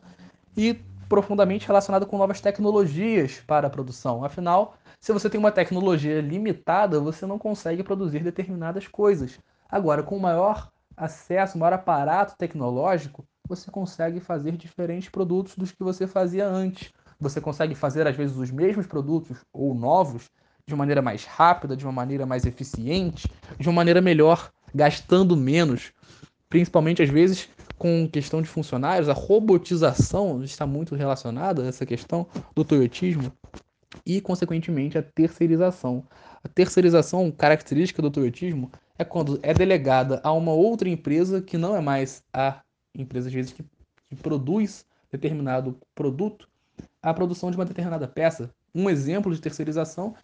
e 0.57 0.75
profundamente 1.09 1.67
relacionada 1.67 2.07
com 2.07 2.19
novas 2.19 2.41
tecnologias 2.41 3.41
para 3.47 3.67
a 3.67 3.71
produção. 3.71 4.25
Afinal, 4.25 4.77
se 5.05 5.13
você 5.13 5.29
tem 5.29 5.39
uma 5.39 5.53
tecnologia 5.53 6.19
limitada, 6.23 6.99
você 6.99 7.27
não 7.27 7.39
consegue 7.39 7.83
produzir 7.83 8.21
determinadas 8.21 8.89
coisas. 8.89 9.39
Agora, 9.69 10.03
com 10.03 10.19
maior 10.19 10.71
acesso, 10.97 11.59
maior 11.59 11.75
aparato 11.75 12.39
tecnológico, 12.39 13.23
você 13.47 13.71
consegue 13.71 14.19
fazer 14.19 14.53
diferentes 14.53 15.11
produtos 15.11 15.59
dos 15.59 15.71
que 15.71 15.85
você 15.85 16.07
fazia 16.07 16.49
antes. 16.49 16.91
Você 17.21 17.39
consegue 17.39 17.75
fazer, 17.75 18.07
às 18.07 18.17
vezes, 18.17 18.35
os 18.35 18.51
mesmos 18.51 18.87
produtos 18.87 19.45
ou 19.53 19.75
novos 19.75 20.31
de 20.67 20.75
maneira 20.75 21.03
mais 21.03 21.27
rápida, 21.27 21.77
de 21.77 21.85
uma 21.85 21.93
maneira 21.93 22.25
mais 22.25 22.47
eficiente, 22.47 23.31
de 23.61 23.69
uma 23.69 23.75
maneira 23.75 24.01
melhor, 24.01 24.51
gastando 24.75 25.37
menos, 25.37 25.93
principalmente 26.49 27.03
às 27.03 27.11
vezes 27.11 27.51
com 27.77 28.09
questão 28.11 28.41
de 28.41 28.49
funcionários, 28.49 29.11
a 29.11 29.13
robotização 29.13 30.43
está 30.43 30.67
muito 30.67 30.95
relacionada 30.95 31.63
a 31.63 31.67
essa 31.67 31.85
questão 31.85 32.27
do 32.55 32.65
toyotismo 32.65 33.31
e, 34.05 34.21
consequentemente, 34.21 34.99
a 34.99 35.03
terceirização. 35.03 36.05
A 36.43 36.49
terceirização, 36.49 37.31
característica 37.31 38.03
do 38.03 38.11
toyotismo, 38.11 38.71
é 38.99 39.05
quando 39.05 39.39
é 39.43 39.53
delegada 39.53 40.21
a 40.23 40.33
uma 40.33 40.53
outra 40.53 40.89
empresa 40.89 41.41
que 41.41 41.59
não 41.59 41.77
é 41.77 41.81
mais 41.81 42.23
a 42.33 42.61
empresa, 42.95 43.29
às 43.29 43.35
vezes, 43.35 43.53
que, 43.53 43.65
que 44.09 44.17
produz 44.17 44.87
determinado 45.11 45.79
produto, 45.95 46.49
a 47.03 47.13
produção 47.15 47.51
de 47.51 47.57
uma 47.57 47.65
determinada 47.65 48.07
peça. 48.07 48.51
Um 48.75 48.91
exemplo 48.91 49.35
de 49.35 49.41
terceirização 49.41 50.15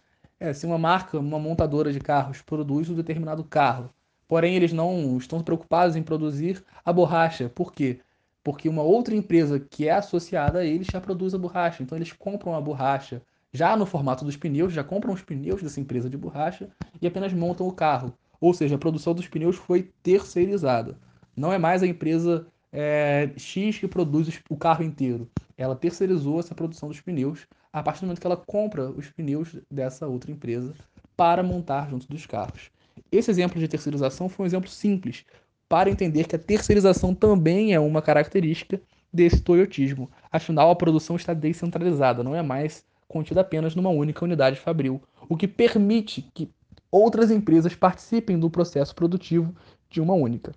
é, 0.41 0.53
se 0.53 0.65
uma 0.65 0.77
marca, 0.77 1.19
uma 1.19 1.37
montadora 1.37 1.93
de 1.93 1.99
carros 1.99 2.41
produz 2.41 2.89
um 2.89 2.95
determinado 2.95 3.43
carro, 3.43 3.91
porém 4.27 4.55
eles 4.55 4.73
não 4.73 5.15
estão 5.17 5.43
preocupados 5.43 5.95
em 5.95 6.01
produzir 6.01 6.63
a 6.83 6.91
borracha. 6.91 7.47
Por 7.47 7.71
quê? 7.71 7.99
Porque 8.43 8.67
uma 8.67 8.81
outra 8.81 9.15
empresa 9.15 9.59
que 9.59 9.87
é 9.87 9.91
associada 9.91 10.59
a 10.59 10.65
eles 10.65 10.87
já 10.87 10.99
produz 10.99 11.35
a 11.35 11.37
borracha. 11.37 11.83
Então 11.83 11.95
eles 11.95 12.11
compram 12.11 12.55
a 12.55 12.59
borracha 12.59 13.21
já 13.53 13.75
no 13.75 13.85
formato 13.85 14.23
dos 14.23 14.37
pneus, 14.37 14.73
já 14.73 14.83
compram 14.83 15.13
os 15.13 15.21
pneus 15.21 15.61
dessa 15.61 15.79
empresa 15.79 16.09
de 16.09 16.17
borracha 16.17 16.69
e 17.01 17.07
apenas 17.07 17.33
montam 17.33 17.67
o 17.67 17.73
carro. 17.73 18.13
Ou 18.39 18.53
seja, 18.53 18.75
a 18.75 18.79
produção 18.79 19.13
dos 19.13 19.27
pneus 19.27 19.55
foi 19.55 19.91
terceirizada. 20.01 20.97
Não 21.35 21.51
é 21.51 21.57
mais 21.57 21.83
a 21.83 21.87
empresa 21.87 22.47
é, 22.71 23.31
X 23.37 23.77
que 23.77 23.87
produz 23.87 24.41
o 24.49 24.55
carro 24.55 24.83
inteiro. 24.83 25.29
Ela 25.57 25.75
terceirizou 25.75 26.39
essa 26.39 26.55
produção 26.55 26.89
dos 26.89 27.01
pneus 27.01 27.45
a 27.71 27.83
partir 27.83 28.01
do 28.01 28.07
momento 28.07 28.19
que 28.19 28.27
ela 28.27 28.37
compra 28.37 28.89
os 28.89 29.09
pneus 29.09 29.55
dessa 29.69 30.07
outra 30.07 30.31
empresa 30.31 30.73
para 31.15 31.43
montar 31.43 31.89
junto 31.89 32.07
dos 32.07 32.25
carros. 32.25 32.71
Esse 33.11 33.29
exemplo 33.29 33.59
de 33.59 33.67
terceirização 33.67 34.27
foi 34.27 34.43
um 34.43 34.47
exemplo 34.47 34.69
simples 34.69 35.25
para 35.69 35.89
entender 35.89 36.25
que 36.25 36.35
a 36.35 36.39
terceirização 36.39 37.13
também 37.13 37.73
é 37.73 37.79
uma 37.79 38.01
característica 38.01 38.81
desse 39.13 39.41
toyotismo. 39.41 40.09
Afinal, 40.31 40.69
a 40.69 40.75
produção 40.75 41.15
está 41.15 41.33
descentralizada, 41.33 42.23
não 42.23 42.35
é 42.35 42.41
mais 42.41 42.83
contida 43.11 43.41
apenas 43.41 43.75
numa 43.75 43.89
única 43.89 44.23
unidade 44.23 44.57
fabril, 44.57 45.01
o 45.27 45.35
que 45.35 45.47
permite 45.47 46.21
que 46.33 46.49
outras 46.89 47.29
empresas 47.29 47.75
participem 47.75 48.39
do 48.39 48.49
processo 48.49 48.95
produtivo 48.95 49.53
de 49.89 49.99
uma 49.99 50.13
única. 50.13 50.53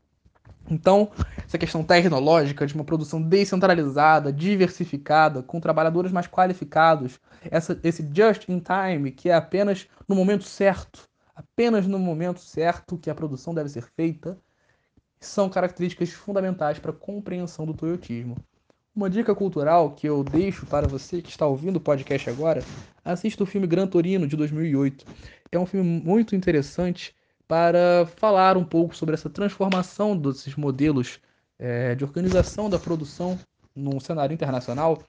Então, 0.71 1.11
essa 1.45 1.59
questão 1.59 1.83
tecnológica 1.83 2.67
de 2.67 2.75
uma 2.75 2.85
produção 2.85 3.21
descentralizada, 3.21 4.33
diversificada, 4.33 5.43
com 5.43 5.61
trabalhadores 5.61 6.13
mais 6.13 6.27
qualificados, 6.29 7.21
essa, 7.51 7.79
esse 7.83 8.09
just 8.15 8.49
in 8.49 8.61
time, 8.61 9.11
que 9.11 9.29
é 9.29 9.35
apenas 9.35 9.87
no 10.09 10.15
momento 10.15 10.45
certo, 10.45 11.09
apenas 11.35 11.87
no 11.87 11.99
momento 11.99 12.41
certo 12.41 12.97
que 12.97 13.11
a 13.11 13.15
produção 13.15 13.53
deve 13.53 13.69
ser 13.69 13.83
feita, 13.83 14.39
são 15.21 15.51
características 15.51 16.11
fundamentais 16.11 16.79
para 16.79 16.93
a 16.93 16.95
compreensão 16.95 17.67
do 17.67 17.75
toyotismo. 17.75 18.37
Uma 18.97 19.11
dica 19.11 19.35
cultural 19.35 19.91
que 19.91 20.09
eu 20.09 20.23
deixo 20.23 20.65
para 20.67 20.87
você 20.87 21.21
que 21.21 21.29
está 21.29 21.45
ouvindo 21.45 21.79
o 21.79 21.81
podcast 21.81 22.31
agora, 22.31 22.63
assista 23.05 23.43
o 23.43 23.47
filme 23.47 23.67
Gran 23.67 23.89
Torino 23.89 24.25
de 24.25 24.37
2008. 24.37 25.05
É 25.51 25.59
um 25.59 25.67
filme 25.67 26.01
muito 26.05 26.37
interessante 26.37 27.13
para 27.49 28.07
falar 28.15 28.57
um 28.57 28.65
pouco 28.65 28.95
sobre 28.95 29.17
essa 29.17 29.29
transformação 29.29 30.17
desses 30.17 30.55
modelos 30.55 31.19
é, 31.59 31.97
de 31.97 32.05
organização 32.05 32.71
da 32.71 32.79
produção 32.79 33.37
num 33.75 33.99
cenário 33.99 34.33
internacional, 34.33 35.03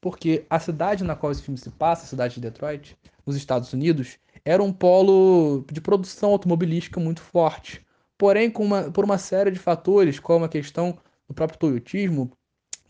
porque 0.00 0.44
a 0.50 0.58
cidade 0.58 1.04
na 1.04 1.14
qual 1.14 1.30
esse 1.30 1.42
filme 1.42 1.56
se 1.56 1.70
passa, 1.70 2.06
a 2.06 2.08
cidade 2.08 2.34
de 2.34 2.40
Detroit, 2.40 2.98
nos 3.24 3.36
Estados 3.36 3.72
Unidos, 3.72 4.18
era 4.44 4.60
um 4.60 4.72
polo 4.72 5.64
de 5.70 5.80
produção 5.80 6.30
automobilística 6.30 6.98
muito 6.98 7.20
forte. 7.20 7.86
Porém, 8.18 8.52
uma, 8.58 8.90
por 8.90 9.04
uma 9.04 9.18
série 9.18 9.52
de 9.52 9.58
fatores, 9.60 10.18
como 10.18 10.44
a 10.44 10.48
questão 10.48 10.98
do 11.28 11.34
próprio 11.34 11.60
toyotismo, 11.60 12.32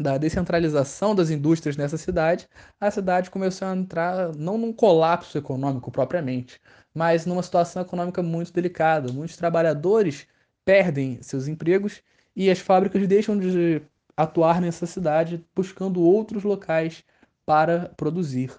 da 0.01 0.17
descentralização 0.17 1.15
das 1.15 1.29
indústrias 1.29 1.77
nessa 1.77 1.99
cidade, 1.99 2.49
a 2.81 2.91
cidade 2.91 3.31
começou 3.31 3.69
a 3.69 3.77
entrar 3.77 4.35
não 4.35 4.57
num 4.57 4.73
colapso 4.73 5.37
econômico 5.37 5.91
propriamente, 5.91 6.59
mas 6.95 7.27
numa 7.27 7.43
situação 7.43 7.83
econômica 7.83 8.23
muito 8.23 8.51
delicada. 8.51 9.13
Muitos 9.13 9.37
trabalhadores 9.37 10.27
perdem 10.65 11.19
seus 11.21 11.47
empregos 11.47 12.03
e 12.35 12.51
as 12.51 12.59
fábricas 12.59 13.07
deixam 13.07 13.39
de 13.39 13.83
atuar 14.17 14.61
nessa 14.61 14.87
cidade 14.87 15.45
buscando 15.55 16.01
outros 16.01 16.45
locais 16.45 17.05
para 17.45 17.91
produzir. 17.97 18.53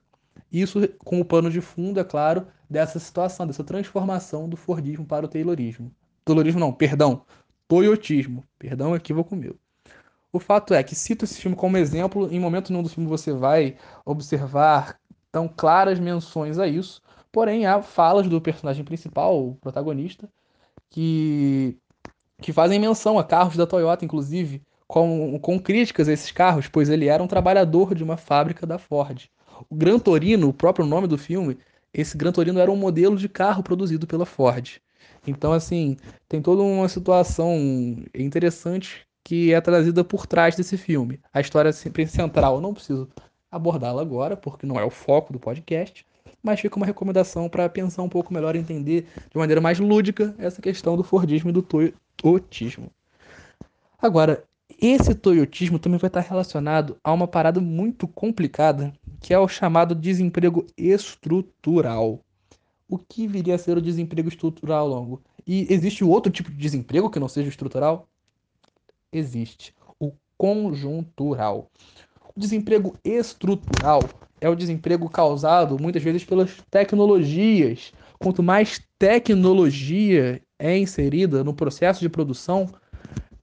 Isso 0.52 0.88
com 1.00 1.20
o 1.20 1.26
pano 1.26 1.50
de 1.50 1.62
fundo, 1.62 2.00
é 2.00 2.04
claro, 2.04 2.46
dessa 2.70 3.00
situação, 3.00 3.48
dessa 3.48 3.64
transformação 3.64 4.48
do 4.48 4.56
Fordismo 4.56 5.06
para 5.06 5.26
o 5.26 5.30
Taylorismo. 5.30 5.92
Taylorismo 6.24 6.60
não, 6.60 6.72
perdão, 6.72 7.26
Toyotismo. 7.68 8.44
Perdão, 8.60 8.96
equívoco 8.96 9.36
meu. 9.36 9.58
O 10.34 10.40
fato 10.40 10.74
é 10.74 10.82
que 10.84 10.96
cito 10.96 11.26
esse 11.26 11.40
filme 11.40 11.58
como 11.58 11.78
exemplo, 11.78 12.32
em 12.32 12.40
momento 12.40 12.72
nenhum 12.72 12.84
do 12.84 12.90
filme 12.90 13.10
você 13.10 13.34
vai 13.34 13.76
observar 14.06 14.98
tão 15.32 15.48
claras 15.48 16.00
menções 16.00 16.58
a 16.58 16.68
isso, 16.68 17.02
porém 17.32 17.66
há 17.66 17.82
falas 17.82 18.28
do 18.28 18.40
personagem 18.40 18.84
principal, 18.84 19.48
o 19.48 19.56
protagonista, 19.56 20.30
que, 20.90 21.78
que 22.42 22.54
fazem 22.54 22.80
menção 22.80 23.20
a 23.20 23.24
carros 23.24 23.58
da 23.58 23.68
Toyota, 23.68 24.06
inclusive, 24.06 24.62
com, 24.88 25.40
com 25.40 25.60
críticas 25.60 26.08
a 26.08 26.14
esses 26.14 26.32
carros, 26.32 26.68
pois 26.68 26.90
ele 26.90 27.08
era 27.08 27.24
um 27.24 27.28
trabalhador 27.28 27.96
de 27.96 28.04
uma 28.04 28.18
fábrica 28.18 28.66
da 28.66 28.78
Ford. 28.78 29.30
O 29.70 29.76
Gran 29.76 30.00
Torino, 30.00 30.50
o 30.50 30.54
próprio 30.54 30.86
nome 30.86 31.08
do 31.08 31.18
filme, 31.18 31.58
esse 31.94 32.18
Gran 32.18 32.32
Torino 32.32 32.60
era 32.60 32.72
um 32.72 32.76
modelo 32.76 33.18
de 33.18 33.30
carro 33.30 33.64
produzido 33.64 34.08
pela 34.08 34.26
Ford. 34.26 34.82
Então, 35.26 35.54
assim, 35.54 35.98
tem 36.28 36.42
toda 36.42 36.62
uma 36.62 36.90
situação 36.90 37.56
interessante 38.14 39.06
que 39.24 39.54
é 39.54 39.62
trazida 39.62 40.04
por 40.04 40.26
trás 40.26 40.56
desse 40.56 40.78
filme. 40.78 41.20
A 41.34 41.42
história 41.42 41.72
central 41.72 42.56
eu 42.56 42.62
não 42.62 42.74
preciso 42.74 43.10
abordá-la 43.52 44.02
agora, 44.02 44.38
porque 44.38 44.66
não 44.66 44.80
é 44.80 44.86
o 44.86 44.90
foco 44.90 45.34
do 45.34 45.40
podcast, 45.40 46.06
mas 46.42 46.60
fica 46.60 46.78
uma 46.78 46.86
recomendação 46.86 47.50
para 47.50 47.70
pensar 47.70 48.02
um 48.02 48.10
pouco 48.10 48.34
melhor, 48.34 48.56
entender 48.56 49.08
de 49.30 49.38
maneira 49.38 49.62
mais 49.62 49.80
lúdica 49.80 50.34
essa 50.38 50.62
questão 50.62 50.96
do 50.96 51.04
Fordismo 51.04 51.50
e 51.50 51.54
do 51.54 51.62
Toyotismo. 51.62 52.92
Agora, 54.02 54.44
esse 54.82 55.14
Toyotismo 55.14 55.78
também 55.78 56.00
vai 56.00 56.08
estar 56.08 56.22
relacionado 56.22 56.98
a 57.04 57.14
uma 57.14 57.28
parada 57.28 57.60
muito 57.60 58.08
complicada, 58.08 58.92
que 59.20 59.34
é 59.34 59.38
o 59.38 59.48
chamado 59.48 59.94
desemprego 59.94 60.66
estrutural. 60.76 62.20
O 62.90 62.98
que 62.98 63.28
viria 63.28 63.56
a 63.56 63.58
ser 63.58 63.78
o 63.78 63.82
desemprego 63.82 64.28
estrutural 64.28 64.88
longo? 64.88 65.22
E 65.46 65.68
existe 65.70 66.04
outro 66.04 66.32
tipo 66.32 66.50
de 66.50 66.58
desemprego 66.58 67.10
que 67.10 67.20
não 67.20 67.28
seja 67.28 67.50
estrutural? 67.50 68.08
Existe, 69.12 69.74
o 70.00 70.12
conjuntural. 70.38 71.70
O 72.36 72.40
desemprego 72.40 72.96
estrutural 73.04 74.02
é 74.40 74.50
o 74.50 74.56
desemprego 74.56 75.10
causado 75.10 75.78
muitas 75.80 76.02
vezes 76.02 76.24
pelas 76.24 76.58
tecnologias. 76.72 77.94
Quanto 78.20 78.42
mais 78.42 78.82
tecnologia 78.98 80.42
é 80.58 80.78
inserida 80.78 81.44
no 81.44 81.54
processo 81.54 82.00
de 82.00 82.10
produção, 82.10 82.70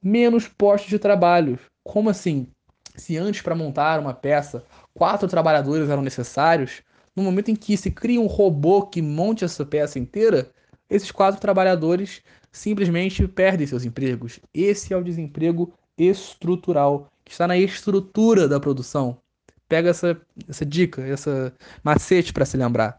menos 0.02 0.48
postos 0.48 0.90
de 0.90 0.98
trabalho. 0.98 1.58
Como 1.84 2.10
assim? 2.10 2.48
Se 2.96 3.16
antes 3.16 3.42
para 3.42 3.54
montar 3.54 4.00
uma 4.00 4.14
peça 4.14 4.64
quatro 4.92 5.28
trabalhadores 5.28 5.88
eram 5.88 6.02
necessários, 6.02 6.82
no 7.14 7.22
momento 7.22 7.50
em 7.50 7.56
que 7.56 7.76
se 7.76 7.90
cria 7.90 8.20
um 8.20 8.26
robô 8.26 8.82
que 8.82 9.00
monte 9.00 9.44
essa 9.44 9.64
peça 9.64 9.98
inteira, 9.98 10.50
esses 10.90 11.10
quatro 11.10 11.40
trabalhadores 11.40 12.22
simplesmente 12.50 13.26
perdem 13.28 13.66
seus 13.66 13.84
empregos. 13.84 14.40
Esse 14.52 14.92
é 14.92 14.96
o 14.96 15.02
desemprego 15.02 15.72
estrutural, 15.96 17.08
que 17.24 17.32
está 17.32 17.46
na 17.46 17.56
estrutura 17.56 18.48
da 18.48 18.60
produção. 18.60 19.18
Pega 19.68 19.90
essa, 19.90 20.20
essa 20.48 20.64
dica, 20.64 21.02
essa 21.02 21.52
macete 21.82 22.32
para 22.32 22.46
se 22.46 22.56
lembrar. 22.56 22.98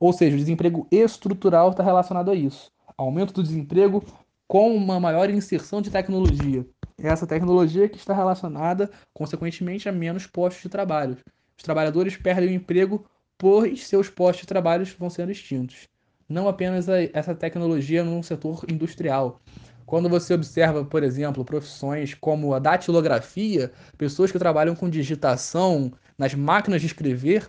Ou 0.00 0.12
seja, 0.12 0.36
o 0.36 0.38
desemprego 0.38 0.86
estrutural 0.90 1.70
está 1.70 1.82
relacionado 1.82 2.30
a 2.30 2.34
isso. 2.34 2.70
Aumento 2.96 3.34
do 3.34 3.42
desemprego 3.42 4.02
com 4.46 4.74
uma 4.74 4.98
maior 4.98 5.28
inserção 5.28 5.82
de 5.82 5.90
tecnologia. 5.90 6.66
Essa 6.96 7.26
tecnologia 7.26 7.88
que 7.88 7.98
está 7.98 8.14
relacionada, 8.14 8.90
consequentemente, 9.12 9.88
a 9.88 9.92
menos 9.92 10.26
postos 10.26 10.62
de 10.62 10.68
trabalho. 10.68 11.16
Os 11.56 11.62
trabalhadores 11.62 12.16
perdem 12.16 12.48
o 12.48 12.52
emprego, 12.52 13.04
pois 13.36 13.86
seus 13.86 14.08
postos 14.08 14.42
de 14.42 14.46
trabalho 14.46 14.86
vão 14.98 15.10
sendo 15.10 15.30
extintos 15.30 15.88
não 16.28 16.48
apenas 16.48 16.88
a, 16.88 17.02
essa 17.12 17.34
tecnologia 17.34 18.04
no 18.04 18.22
setor 18.22 18.64
industrial. 18.68 19.40
Quando 19.86 20.08
você 20.08 20.34
observa, 20.34 20.84
por 20.84 21.02
exemplo, 21.02 21.44
profissões 21.44 22.12
como 22.12 22.52
a 22.52 22.58
datilografia, 22.58 23.72
pessoas 23.96 24.30
que 24.30 24.38
trabalham 24.38 24.76
com 24.76 24.90
digitação 24.90 25.92
nas 26.18 26.34
máquinas 26.34 26.82
de 26.82 26.88
escrever, 26.88 27.48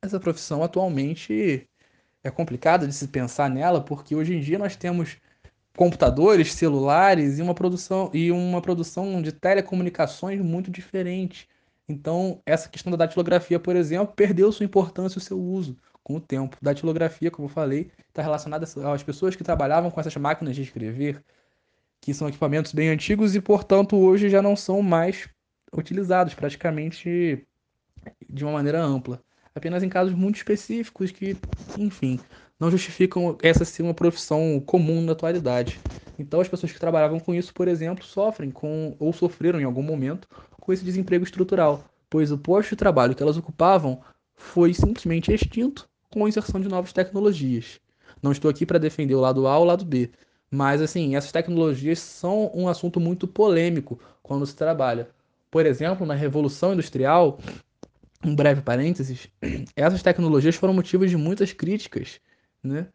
essa 0.00 0.20
profissão 0.20 0.62
atualmente 0.62 1.68
é 2.22 2.30
complicado 2.30 2.86
de 2.86 2.94
se 2.94 3.08
pensar 3.08 3.50
nela, 3.50 3.80
porque 3.80 4.14
hoje 4.14 4.34
em 4.36 4.40
dia 4.40 4.58
nós 4.58 4.76
temos 4.76 5.16
computadores, 5.76 6.52
celulares 6.54 7.38
e 7.38 7.42
uma 7.42 7.54
produção 7.54 8.10
e 8.12 8.30
uma 8.30 8.60
produção 8.60 9.20
de 9.22 9.32
telecomunicações 9.32 10.40
muito 10.40 10.70
diferente. 10.70 11.48
Então, 11.88 12.40
essa 12.44 12.68
questão 12.68 12.90
da 12.90 12.98
datilografia, 12.98 13.58
por 13.58 13.74
exemplo, 13.74 14.14
perdeu 14.14 14.52
sua 14.52 14.66
importância 14.66 15.18
e 15.18 15.22
o 15.22 15.24
seu 15.24 15.40
uso 15.40 15.76
com 16.08 16.16
o 16.16 16.20
tempo. 16.20 16.56
Datilografia, 16.62 17.30
como 17.30 17.46
eu 17.46 17.52
falei, 17.52 17.90
está 18.08 18.22
relacionada 18.22 18.64
às 18.64 19.02
pessoas 19.02 19.36
que 19.36 19.44
trabalhavam 19.44 19.90
com 19.90 20.00
essas 20.00 20.16
máquinas 20.16 20.56
de 20.56 20.62
escrever, 20.62 21.22
que 22.00 22.14
são 22.14 22.26
equipamentos 22.26 22.72
bem 22.72 22.88
antigos 22.88 23.36
e, 23.36 23.40
portanto, 23.42 23.94
hoje 23.94 24.30
já 24.30 24.40
não 24.40 24.56
são 24.56 24.80
mais 24.80 25.28
utilizados 25.70 26.32
praticamente 26.32 27.46
de 28.26 28.42
uma 28.42 28.54
maneira 28.54 28.82
ampla. 28.82 29.22
Apenas 29.54 29.82
em 29.82 29.88
casos 29.90 30.14
muito 30.14 30.36
específicos 30.36 31.10
que, 31.10 31.36
enfim, 31.76 32.18
não 32.58 32.70
justificam 32.70 33.36
essa 33.42 33.66
ser 33.66 33.82
uma 33.82 33.92
profissão 33.92 34.62
comum 34.64 35.02
na 35.02 35.12
atualidade. 35.12 35.78
Então, 36.18 36.40
as 36.40 36.48
pessoas 36.48 36.72
que 36.72 36.80
trabalhavam 36.80 37.20
com 37.20 37.34
isso, 37.34 37.52
por 37.52 37.68
exemplo, 37.68 38.02
sofrem 38.02 38.50
com 38.50 38.96
ou 38.98 39.12
sofreram 39.12 39.60
em 39.60 39.64
algum 39.64 39.82
momento 39.82 40.26
com 40.58 40.72
esse 40.72 40.84
desemprego 40.84 41.24
estrutural, 41.24 41.84
pois 42.08 42.32
o 42.32 42.38
posto 42.38 42.70
de 42.70 42.76
trabalho 42.76 43.14
que 43.14 43.22
elas 43.22 43.36
ocupavam 43.36 44.00
foi 44.34 44.72
simplesmente 44.72 45.32
extinto 45.32 45.87
com 46.10 46.24
a 46.24 46.28
inserção 46.28 46.60
de 46.60 46.68
novas 46.68 46.92
tecnologias. 46.92 47.80
Não 48.22 48.32
estou 48.32 48.50
aqui 48.50 48.66
para 48.66 48.78
defender 48.78 49.14
o 49.14 49.20
lado 49.20 49.46
A 49.46 49.56
ou 49.58 49.64
o 49.64 49.66
lado 49.66 49.84
B, 49.84 50.10
mas 50.50 50.80
assim, 50.80 51.14
essas 51.14 51.32
tecnologias 51.32 51.98
são 51.98 52.50
um 52.54 52.68
assunto 52.68 52.98
muito 52.98 53.26
polêmico 53.26 54.00
quando 54.22 54.46
se 54.46 54.56
trabalha. 54.56 55.08
Por 55.50 55.66
exemplo, 55.66 56.06
na 56.06 56.14
Revolução 56.14 56.72
Industrial, 56.72 57.38
um 58.24 58.34
breve 58.34 58.62
parênteses, 58.62 59.28
essas 59.76 60.02
tecnologias 60.02 60.56
foram 60.56 60.74
motivos 60.74 61.10
de 61.10 61.16
muitas 61.16 61.52
críticas, 61.52 62.20
né? 62.62 62.88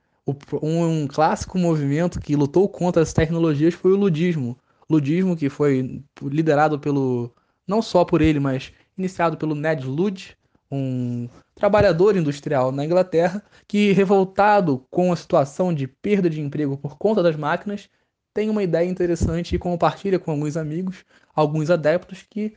Um, 0.61 1.05
clássico 1.05 1.57
movimento 1.57 2.21
que 2.21 2.33
lutou 2.33 2.69
contra 2.69 3.01
as 3.01 3.11
tecnologias 3.11 3.73
foi 3.73 3.91
o 3.91 3.97
ludismo. 3.97 4.57
Ludismo 4.89 5.35
que 5.35 5.49
foi 5.49 6.01
liderado 6.21 6.79
pelo 6.79 7.33
não 7.67 7.81
só 7.81 8.05
por 8.05 8.21
ele, 8.21 8.39
mas 8.39 8.71
iniciado 8.97 9.35
pelo 9.35 9.53
Ned 9.53 9.85
Ludd, 9.85 10.37
um 10.75 11.29
trabalhador 11.55 12.15
industrial 12.15 12.71
na 12.71 12.85
Inglaterra 12.85 13.43
que, 13.67 13.91
revoltado 13.91 14.85
com 14.89 15.11
a 15.11 15.15
situação 15.15 15.73
de 15.73 15.87
perda 15.87 16.29
de 16.29 16.41
emprego 16.41 16.77
por 16.77 16.97
conta 16.97 17.21
das 17.21 17.35
máquinas, 17.35 17.89
tem 18.33 18.49
uma 18.49 18.63
ideia 18.63 18.89
interessante 18.89 19.55
e 19.55 19.59
compartilha 19.59 20.17
com 20.17 20.31
alguns 20.31 20.57
amigos, 20.57 21.05
alguns 21.35 21.69
adeptos 21.69 22.25
que 22.27 22.53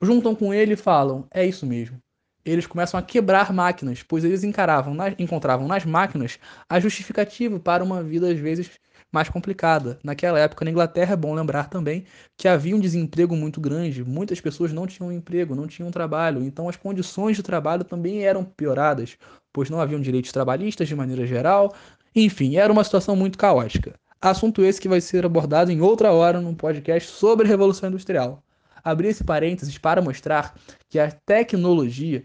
juntam 0.00 0.34
com 0.34 0.52
ele 0.52 0.72
e 0.72 0.76
falam: 0.76 1.26
é 1.30 1.44
isso 1.44 1.66
mesmo. 1.66 1.98
Eles 2.44 2.66
começam 2.66 3.00
a 3.00 3.02
quebrar 3.02 3.52
máquinas, 3.52 4.02
pois 4.02 4.22
eles 4.22 4.44
encaravam, 4.44 4.94
encontravam 5.18 5.66
nas 5.66 5.84
máquinas 5.84 6.38
a 6.68 6.78
justificativa 6.78 7.58
para 7.58 7.82
uma 7.82 8.02
vida 8.02 8.30
às 8.30 8.38
vezes 8.38 8.70
mais 9.14 9.28
complicada. 9.28 9.96
Naquela 10.02 10.40
época, 10.40 10.64
na 10.64 10.72
Inglaterra, 10.72 11.12
é 11.12 11.16
bom 11.16 11.32
lembrar 11.32 11.68
também 11.68 12.04
que 12.36 12.48
havia 12.48 12.74
um 12.74 12.80
desemprego 12.80 13.36
muito 13.36 13.60
grande, 13.60 14.04
muitas 14.04 14.40
pessoas 14.40 14.72
não 14.72 14.88
tinham 14.88 15.12
emprego, 15.12 15.54
não 15.54 15.68
tinham 15.68 15.88
trabalho, 15.92 16.42
então 16.42 16.68
as 16.68 16.74
condições 16.74 17.36
de 17.36 17.42
trabalho 17.42 17.84
também 17.84 18.24
eram 18.24 18.44
pioradas, 18.44 19.16
pois 19.52 19.70
não 19.70 19.80
haviam 19.80 20.00
direitos 20.00 20.32
trabalhistas 20.32 20.88
de 20.88 20.96
maneira 20.96 21.24
geral, 21.24 21.72
enfim, 22.12 22.56
era 22.56 22.72
uma 22.72 22.82
situação 22.82 23.14
muito 23.14 23.38
caótica. 23.38 23.94
Assunto 24.20 24.64
esse 24.64 24.80
que 24.80 24.88
vai 24.88 25.00
ser 25.00 25.24
abordado 25.24 25.70
em 25.70 25.80
outra 25.80 26.10
hora 26.10 26.40
num 26.40 26.54
podcast 26.54 27.08
sobre 27.12 27.46
Revolução 27.46 27.90
Industrial. 27.90 28.42
Abri 28.82 29.08
esse 29.08 29.22
parênteses 29.22 29.78
para 29.78 30.02
mostrar 30.02 30.54
que 30.90 30.98
a 30.98 31.10
tecnologia 31.10 32.24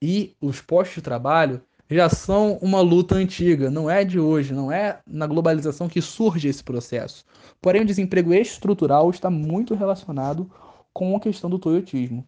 e 0.00 0.34
os 0.40 0.62
postos 0.62 0.96
de 0.96 1.02
trabalho 1.02 1.60
já 1.90 2.08
são 2.08 2.56
uma 2.62 2.80
luta 2.80 3.16
antiga, 3.16 3.68
não 3.68 3.90
é 3.90 4.04
de 4.04 4.20
hoje, 4.20 4.54
não 4.54 4.70
é 4.70 5.00
na 5.04 5.26
globalização 5.26 5.88
que 5.88 6.00
surge 6.00 6.46
esse 6.46 6.62
processo. 6.62 7.24
Porém, 7.60 7.82
o 7.82 7.86
desemprego 7.86 8.32
estrutural 8.32 9.10
está 9.10 9.28
muito 9.28 9.74
relacionado 9.74 10.48
com 10.92 11.16
a 11.16 11.20
questão 11.20 11.50
do 11.50 11.58
toyotismo. 11.58 12.24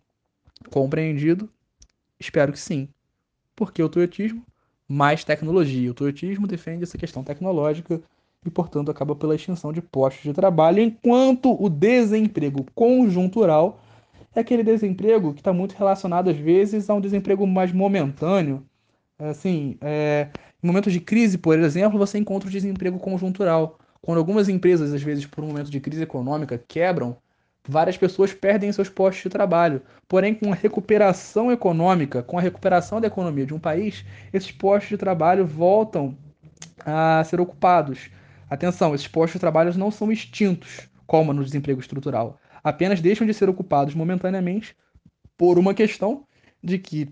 Compreendido? 0.68 1.48
Espero 2.18 2.52
que 2.52 2.58
sim. 2.58 2.88
Porque 3.54 3.82
o 3.82 3.88
toyotismo, 3.88 4.44
mais 4.88 5.22
tecnologia. 5.22 5.90
O 5.90 5.94
toyotismo 5.94 6.46
defende 6.46 6.82
essa 6.82 6.98
questão 6.98 7.22
tecnológica 7.22 8.00
e, 8.44 8.50
portanto, 8.50 8.90
acaba 8.90 9.14
pela 9.14 9.34
extinção 9.36 9.72
de 9.72 9.80
postos 9.80 10.24
de 10.24 10.32
trabalho, 10.32 10.82
enquanto 10.82 11.56
o 11.62 11.68
desemprego 11.68 12.66
conjuntural 12.74 13.80
é 14.34 14.40
aquele 14.40 14.64
desemprego 14.64 15.32
que 15.32 15.40
está 15.40 15.52
muito 15.52 15.72
relacionado, 15.72 16.30
às 16.30 16.36
vezes, 16.36 16.90
a 16.90 16.94
um 16.94 17.00
desemprego 17.00 17.46
mais 17.46 17.70
momentâneo. 17.72 18.66
Assim, 19.30 19.76
é, 19.80 20.28
em 20.62 20.66
momentos 20.66 20.92
de 20.92 21.00
crise, 21.00 21.38
por 21.38 21.58
exemplo, 21.58 21.98
você 21.98 22.18
encontra 22.18 22.48
o 22.48 22.52
desemprego 22.52 22.98
conjuntural. 22.98 23.78
Quando 24.00 24.18
algumas 24.18 24.48
empresas, 24.48 24.92
às 24.92 25.02
vezes, 25.02 25.26
por 25.26 25.44
um 25.44 25.48
momento 25.48 25.70
de 25.70 25.80
crise 25.80 26.02
econômica, 26.02 26.62
quebram, 26.66 27.16
várias 27.68 27.96
pessoas 27.96 28.34
perdem 28.34 28.72
seus 28.72 28.88
postos 28.88 29.22
de 29.22 29.28
trabalho. 29.28 29.82
Porém, 30.08 30.34
com 30.34 30.52
a 30.52 30.56
recuperação 30.56 31.52
econômica, 31.52 32.22
com 32.22 32.36
a 32.36 32.40
recuperação 32.40 33.00
da 33.00 33.06
economia 33.06 33.46
de 33.46 33.54
um 33.54 33.60
país, 33.60 34.04
esses 34.32 34.50
postos 34.50 34.88
de 34.88 34.96
trabalho 34.96 35.46
voltam 35.46 36.16
a 36.84 37.22
ser 37.24 37.40
ocupados. 37.40 38.10
Atenção, 38.50 38.94
esses 38.94 39.06
postos 39.06 39.34
de 39.34 39.40
trabalho 39.40 39.72
não 39.78 39.90
são 39.90 40.10
extintos, 40.10 40.88
como 41.06 41.32
no 41.32 41.44
desemprego 41.44 41.80
estrutural. 41.80 42.38
Apenas 42.62 43.00
deixam 43.00 43.26
de 43.26 43.34
ser 43.34 43.48
ocupados 43.48 43.94
momentaneamente 43.94 44.76
por 45.36 45.58
uma 45.58 45.74
questão 45.74 46.26
de 46.62 46.78
que 46.78 47.08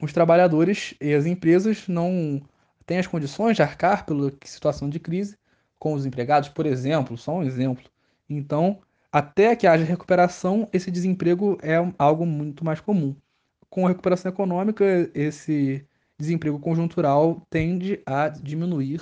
os 0.00 0.12
trabalhadores 0.12 0.94
e 1.00 1.14
as 1.14 1.26
empresas 1.26 1.88
não 1.88 2.40
têm 2.84 2.98
as 2.98 3.06
condições 3.06 3.56
de 3.56 3.62
arcar 3.62 4.06
pela 4.06 4.32
situação 4.44 4.88
de 4.88 5.00
crise 5.00 5.36
com 5.78 5.94
os 5.94 6.06
empregados, 6.06 6.48
por 6.48 6.66
exemplo, 6.66 7.16
só 7.16 7.36
um 7.36 7.42
exemplo. 7.42 7.84
Então, 8.28 8.80
até 9.12 9.54
que 9.56 9.66
haja 9.66 9.84
recuperação, 9.84 10.68
esse 10.72 10.90
desemprego 10.90 11.58
é 11.62 11.76
algo 11.98 12.26
muito 12.26 12.64
mais 12.64 12.80
comum. 12.80 13.14
Com 13.68 13.86
a 13.86 13.88
recuperação 13.88 14.30
econômica, 14.30 15.10
esse 15.14 15.86
desemprego 16.18 16.58
conjuntural 16.58 17.46
tende 17.50 18.00
a 18.06 18.28
diminuir 18.28 19.00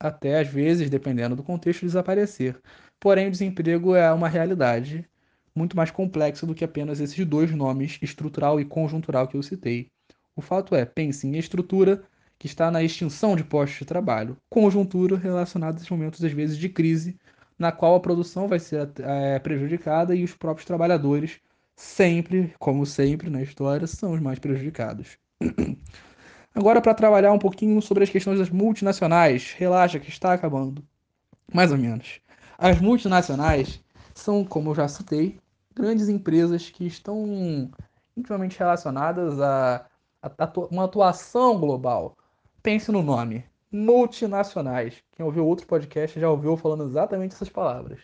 até 0.00 0.40
às 0.40 0.48
vezes, 0.48 0.88
dependendo 0.90 1.34
do 1.34 1.42
contexto, 1.42 1.84
desaparecer. 1.84 2.60
Porém, 3.00 3.28
o 3.28 3.30
desemprego 3.30 3.94
é 3.94 4.12
uma 4.12 4.28
realidade 4.28 5.08
muito 5.54 5.76
mais 5.76 5.90
complexa 5.90 6.46
do 6.46 6.54
que 6.54 6.64
apenas 6.64 7.00
esses 7.00 7.24
dois 7.26 7.50
nomes, 7.52 7.98
estrutural 8.00 8.60
e 8.60 8.64
conjuntural, 8.64 9.26
que 9.26 9.36
eu 9.36 9.42
citei. 9.42 9.90
O 10.38 10.40
fato 10.40 10.76
é, 10.76 10.84
pense 10.84 11.26
em 11.26 11.36
estrutura, 11.36 12.00
que 12.38 12.46
está 12.46 12.70
na 12.70 12.80
extinção 12.80 13.34
de 13.34 13.42
postos 13.42 13.80
de 13.80 13.84
trabalho, 13.84 14.36
conjuntura 14.48 15.16
relacionada 15.16 15.82
a 15.82 15.92
momentos, 15.92 16.22
às 16.22 16.30
vezes, 16.30 16.56
de 16.56 16.68
crise, 16.68 17.18
na 17.58 17.72
qual 17.72 17.96
a 17.96 18.00
produção 18.00 18.46
vai 18.46 18.60
ser 18.60 18.88
é, 19.00 19.40
prejudicada 19.40 20.14
e 20.14 20.22
os 20.22 20.36
próprios 20.36 20.64
trabalhadores, 20.64 21.40
sempre, 21.74 22.54
como 22.56 22.86
sempre 22.86 23.28
na 23.28 23.42
história, 23.42 23.84
são 23.88 24.12
os 24.12 24.20
mais 24.20 24.38
prejudicados. 24.38 25.18
Agora, 26.54 26.80
para 26.80 26.94
trabalhar 26.94 27.32
um 27.32 27.38
pouquinho 27.40 27.82
sobre 27.82 28.04
as 28.04 28.10
questões 28.10 28.38
das 28.38 28.48
multinacionais, 28.48 29.52
relaxa 29.58 29.98
que 29.98 30.08
está 30.08 30.34
acabando. 30.34 30.84
Mais 31.52 31.72
ou 31.72 31.78
menos. 31.78 32.20
As 32.56 32.80
multinacionais 32.80 33.82
são, 34.14 34.44
como 34.44 34.70
eu 34.70 34.76
já 34.76 34.86
citei, 34.86 35.40
grandes 35.74 36.08
empresas 36.08 36.70
que 36.70 36.86
estão 36.86 37.68
intimamente 38.16 38.56
relacionadas 38.56 39.40
a, 39.40 39.84
uma 40.70 40.84
atuação 40.84 41.58
global. 41.58 42.16
Pense 42.62 42.90
no 42.90 43.02
nome: 43.02 43.44
multinacionais. 43.70 45.02
Quem 45.12 45.24
ouviu 45.24 45.46
outro 45.46 45.66
podcast 45.66 46.18
já 46.18 46.30
ouviu 46.30 46.56
falando 46.56 46.84
exatamente 46.84 47.34
essas 47.34 47.48
palavras. 47.48 48.00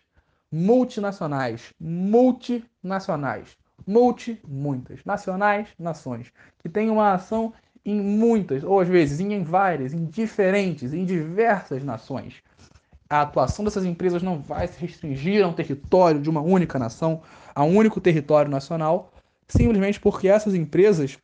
Multinacionais, 0.50 1.72
multinacionais, 1.80 3.56
multi, 3.86 4.40
muitas, 4.46 5.04
nacionais, 5.04 5.68
nações, 5.78 6.32
que 6.60 6.68
têm 6.68 6.90
uma 6.90 7.12
ação 7.12 7.52
em 7.84 8.00
muitas, 8.00 8.62
ou 8.62 8.80
às 8.80 8.88
vezes 8.88 9.20
em 9.20 9.42
várias, 9.42 9.92
em 9.92 10.04
diferentes, 10.06 10.94
em 10.94 11.04
diversas 11.04 11.82
nações. 11.82 12.42
A 13.10 13.22
atuação 13.22 13.64
dessas 13.64 13.84
empresas 13.84 14.22
não 14.22 14.40
vai 14.40 14.66
se 14.66 14.80
restringir 14.80 15.44
a 15.44 15.48
um 15.48 15.52
território 15.52 16.20
de 16.20 16.30
uma 16.30 16.40
única 16.40 16.78
nação, 16.78 17.20
a 17.54 17.62
um 17.62 17.76
único 17.76 18.00
território 18.00 18.50
nacional, 18.50 19.12
simplesmente 19.46 20.00
porque 20.00 20.28
essas 20.28 20.54
empresas 20.54 21.18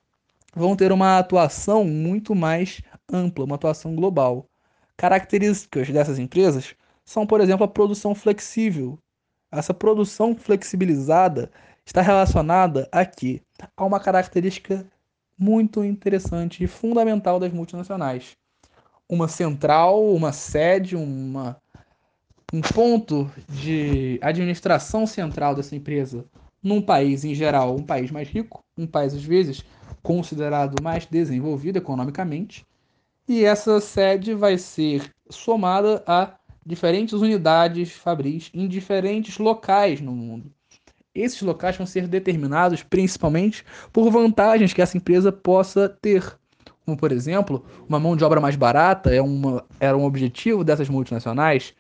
vão 0.55 0.77
ter 0.77 0.93
uma 0.93 1.19
atuação 1.19 1.85
muito 1.85 2.35
mais 2.35 2.83
ampla, 3.13 3.45
uma 3.45 3.55
atuação 3.55 3.95
global. 3.95 4.47
Características 4.97 5.89
dessas 5.91 6.19
empresas 6.19 6.75
são, 7.05 7.27
por 7.27 7.41
exemplo, 7.41 7.65
a 7.65 7.69
produção 7.69 8.15
flexível. 8.15 8.99
Essa 9.51 9.75
produção 9.75 10.35
flexibilizada 10.35 11.51
está 11.85 12.01
relacionada 12.01 12.89
aqui 12.93 13.43
a 13.77 13.85
uma 13.85 13.99
característica 13.99 14.87
muito 15.39 15.83
interessante 15.83 16.63
e 16.63 16.67
fundamental 16.67 17.41
das 17.41 17.53
multinacionais. 17.53 18.37
Uma 19.09 19.27
central, 19.27 20.15
uma 20.15 20.33
sede, 20.33 20.95
uma, 20.95 21.57
um 22.53 22.61
ponto 22.61 23.31
de 23.49 24.21
administração 24.23 25.07
central 25.07 25.55
dessa 25.55 25.75
empresa 25.75 26.25
num 26.63 26.83
país 26.83 27.25
em 27.25 27.35
geral, 27.35 27.75
um 27.75 27.83
país 27.83 28.11
mais 28.11 28.29
rico, 28.29 28.63
um 28.77 28.87
país 28.87 29.15
às 29.15 29.25
vezes 29.25 29.65
considerado 30.03 30.83
mais 30.83 31.07
desenvolvido 31.07 31.77
economicamente, 31.77 32.67
e 33.29 33.45
essa 33.45 33.81
sede 33.81 34.35
vai 34.35 34.59
ser 34.59 35.13
somada 35.29 36.03
a 36.07 36.35
diferentes 36.67 37.15
unidades 37.15 37.93
fabris 37.93 38.51
em 38.53 38.67
diferentes 38.69 39.39
locais 39.39 40.01
no 40.01 40.13
mundo 40.13 40.53
esses 41.15 41.41
locais 41.43 41.77
vão 41.77 41.87
ser 41.87 42.07
determinados 42.07 42.83
principalmente 42.83 43.65
por 43.93 44.11
vantagens 44.11 44.73
que 44.73 44.83
essa 44.83 44.97
empresa 44.97 45.33
possa 45.33 45.89
ter. 45.89 46.39
Como, 46.85 46.97
por 46.97 47.13
exemplo, 47.13 47.65
uma 47.89 48.01
mão 48.01 48.17
de 48.17 48.25
obra 48.25 48.41
mais 48.41 48.57
barata 48.57 49.15
é 49.15 49.21
uma, 49.21 49.65
era 49.79 49.97
um 49.97 50.05
objetivo 50.05 50.65
dessas 50.65 50.89
multinacionais. 50.89 51.75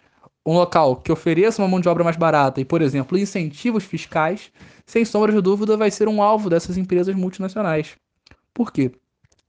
Um 0.44 0.54
local 0.54 0.96
que 0.96 1.12
ofereça 1.12 1.62
uma 1.62 1.68
mão 1.68 1.80
de 1.80 1.88
obra 1.88 2.02
mais 2.02 2.16
barata 2.16 2.60
e, 2.60 2.64
por 2.64 2.80
exemplo, 2.80 3.18
incentivos 3.18 3.84
fiscais, 3.84 4.50
sem 4.86 5.04
sombra 5.04 5.32
de 5.32 5.40
dúvida, 5.40 5.76
vai 5.76 5.90
ser 5.90 6.08
um 6.08 6.22
alvo 6.22 6.48
dessas 6.48 6.76
empresas 6.76 7.14
multinacionais. 7.14 7.96
Por 8.60 8.70
quê? 8.70 8.92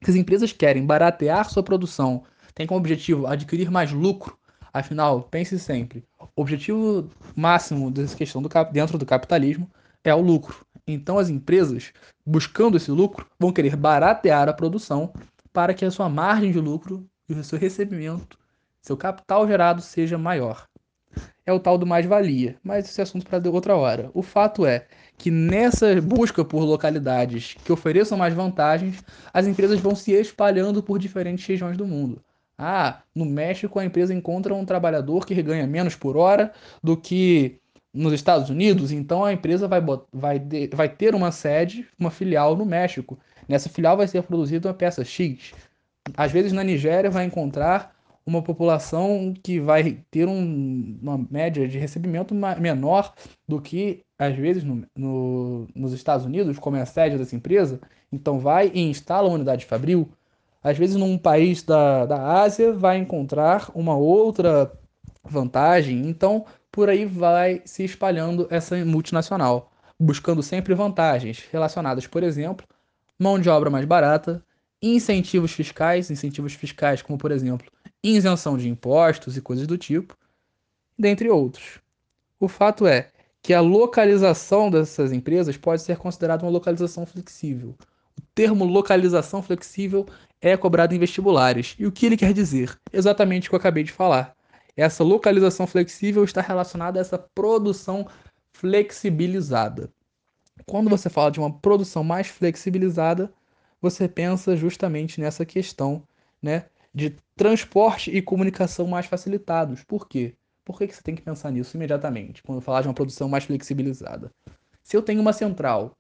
Se 0.01 0.11
as 0.11 0.15
empresas 0.15 0.53
querem 0.53 0.85
baratear 0.85 1.49
sua 1.49 1.61
produção, 1.61 2.23
têm 2.55 2.65
como 2.65 2.79
objetivo 2.79 3.27
adquirir 3.27 3.69
mais 3.69 3.91
lucro, 3.91 4.39
afinal, 4.71 5.23
pense 5.23 5.59
sempre, 5.59 6.05
o 6.33 6.41
objetivo 6.41 7.09
máximo 7.35 7.91
dessa 7.91 8.15
questão 8.15 8.41
do, 8.41 8.47
dentro 8.71 8.97
do 8.97 9.05
capitalismo 9.05 9.69
é 10.01 10.15
o 10.15 10.21
lucro. 10.21 10.65
Então 10.87 11.19
as 11.19 11.27
empresas, 11.27 11.91
buscando 12.25 12.77
esse 12.77 12.89
lucro, 12.89 13.27
vão 13.37 13.51
querer 13.51 13.75
baratear 13.75 14.47
a 14.47 14.53
produção 14.53 15.11
para 15.51 15.73
que 15.73 15.83
a 15.83 15.91
sua 15.91 16.07
margem 16.07 16.53
de 16.53 16.61
lucro 16.61 17.05
e 17.27 17.33
o 17.33 17.43
seu 17.43 17.59
recebimento, 17.59 18.39
seu 18.81 18.95
capital 18.95 19.45
gerado 19.45 19.81
seja 19.81 20.17
maior. 20.17 20.69
É 21.45 21.51
o 21.51 21.59
tal 21.59 21.77
do 21.77 21.85
mais-valia, 21.85 22.57
mas 22.63 22.85
esse 22.85 23.01
assunto 23.01 23.25
para 23.25 23.49
outra 23.49 23.75
hora. 23.75 24.09
O 24.13 24.21
fato 24.21 24.65
é 24.65 24.87
que 25.21 25.29
nessa 25.29 26.01
busca 26.01 26.43
por 26.43 26.63
localidades 26.63 27.55
que 27.63 27.71
ofereçam 27.71 28.17
mais 28.17 28.33
vantagens, 28.33 29.03
as 29.31 29.45
empresas 29.45 29.79
vão 29.79 29.95
se 29.95 30.13
espalhando 30.13 30.81
por 30.81 30.97
diferentes 30.97 31.45
regiões 31.45 31.77
do 31.77 31.85
mundo. 31.85 32.19
Ah, 32.57 33.03
no 33.13 33.23
México 33.23 33.77
a 33.77 33.85
empresa 33.85 34.15
encontra 34.15 34.51
um 34.55 34.65
trabalhador 34.65 35.23
que 35.23 35.39
ganha 35.43 35.67
menos 35.67 35.95
por 35.95 36.17
hora 36.17 36.51
do 36.83 36.97
que 36.97 37.59
nos 37.93 38.13
Estados 38.13 38.49
Unidos, 38.49 38.91
então 38.91 39.23
a 39.23 39.31
empresa 39.31 39.67
vai, 39.67 39.79
vai, 40.11 40.41
vai 40.73 40.89
ter 40.89 41.13
uma 41.13 41.31
sede, 41.31 41.87
uma 41.99 42.09
filial 42.09 42.55
no 42.55 42.65
México. 42.65 43.19
Nessa 43.47 43.69
filial 43.69 43.95
vai 43.95 44.07
ser 44.07 44.23
produzida 44.23 44.69
uma 44.69 44.73
peça 44.73 45.05
X. 45.05 45.53
Às 46.17 46.31
vezes 46.31 46.51
na 46.51 46.63
Nigéria 46.63 47.11
vai 47.11 47.25
encontrar 47.25 47.95
uma 48.25 48.41
população 48.41 49.33
que 49.43 49.59
vai 49.59 49.99
ter 50.11 50.27
um, 50.27 50.97
uma 51.01 51.17
média 51.29 51.67
de 51.67 51.77
recebimento 51.77 52.35
menor 52.35 53.13
do 53.47 53.59
que, 53.59 54.03
às 54.17 54.35
vezes, 54.35 54.63
no, 54.63 54.85
no, 54.95 55.67
nos 55.75 55.93
Estados 55.93 56.25
Unidos, 56.25 56.59
como 56.59 56.77
é 56.77 56.81
a 56.81 56.85
sede 56.85 57.17
dessa 57.17 57.35
empresa. 57.35 57.79
Então 58.11 58.39
vai 58.39 58.71
e 58.73 58.81
instala 58.81 59.27
uma 59.27 59.35
unidade 59.35 59.65
fabril. 59.65 60.09
Às 60.63 60.77
vezes, 60.77 60.95
num 60.95 61.17
país 61.17 61.63
da, 61.63 62.05
da 62.05 62.41
Ásia, 62.41 62.73
vai 62.73 62.97
encontrar 62.97 63.71
uma 63.73 63.95
outra 63.95 64.71
vantagem. 65.23 66.07
Então, 66.07 66.45
por 66.71 66.89
aí 66.89 67.05
vai 67.05 67.61
se 67.65 67.83
espalhando 67.83 68.47
essa 68.49 68.77
multinacional, 68.85 69.71
buscando 69.99 70.43
sempre 70.43 70.73
vantagens 70.75 71.47
relacionadas, 71.51 72.05
por 72.07 72.23
exemplo, 72.23 72.67
mão 73.17 73.39
de 73.39 73.49
obra 73.49 73.69
mais 73.69 73.85
barata, 73.85 74.43
incentivos 74.81 75.51
fiscais, 75.51 76.09
incentivos 76.09 76.53
fiscais 76.53 77.01
como, 77.01 77.17
por 77.17 77.31
exemplo, 77.31 77.67
isenção 78.03 78.57
de 78.57 78.69
impostos 78.69 79.37
e 79.37 79.41
coisas 79.41 79.67
do 79.67 79.77
tipo, 79.77 80.17
dentre 80.97 81.29
outros. 81.29 81.79
O 82.39 82.47
fato 82.47 82.87
é 82.87 83.11
que 83.41 83.53
a 83.53 83.61
localização 83.61 84.69
dessas 84.69 85.11
empresas 85.11 85.57
pode 85.57 85.81
ser 85.81 85.97
considerada 85.97 86.43
uma 86.43 86.51
localização 86.51 87.05
flexível. 87.05 87.75
O 88.17 88.21
termo 88.35 88.65
localização 88.65 89.41
flexível 89.41 90.05
é 90.39 90.55
cobrado 90.57 90.93
em 90.93 90.99
vestibulares. 90.99 91.75
E 91.77 91.85
o 91.85 91.91
que 91.91 92.05
ele 92.05 92.17
quer 92.17 92.33
dizer? 92.33 92.79
Exatamente 92.91 93.47
o 93.47 93.49
que 93.49 93.55
eu 93.55 93.59
acabei 93.59 93.83
de 93.83 93.91
falar. 93.91 94.35
Essa 94.75 95.03
localização 95.03 95.67
flexível 95.67 96.23
está 96.23 96.41
relacionada 96.41 96.99
a 96.99 97.01
essa 97.01 97.17
produção 97.17 98.07
flexibilizada. 98.53 99.91
Quando 100.65 100.89
você 100.89 101.09
fala 101.09 101.31
de 101.31 101.39
uma 101.39 101.51
produção 101.51 102.03
mais 102.03 102.27
flexibilizada, 102.27 103.31
você 103.81 104.07
pensa 104.07 104.55
justamente 104.55 105.19
nessa 105.19 105.45
questão 105.45 106.03
né, 106.41 106.65
de 106.93 107.15
transporte 107.35 108.11
e 108.11 108.21
comunicação 108.21 108.87
mais 108.87 109.05
facilitados. 109.05 109.83
Por 109.83 110.07
quê? 110.07 110.35
Por 110.63 110.77
que, 110.77 110.87
que 110.87 110.95
você 110.95 111.01
tem 111.01 111.15
que 111.15 111.21
pensar 111.21 111.51
nisso 111.51 111.75
imediatamente, 111.75 112.43
quando 112.43 112.61
falar 112.61 112.81
de 112.81 112.87
uma 112.87 112.93
produção 112.93 113.27
mais 113.27 113.45
flexibilizada? 113.45 114.31
Se 114.83 114.95
eu 114.95 115.01
tenho 115.01 115.21
uma 115.21 115.33
central 115.33 115.97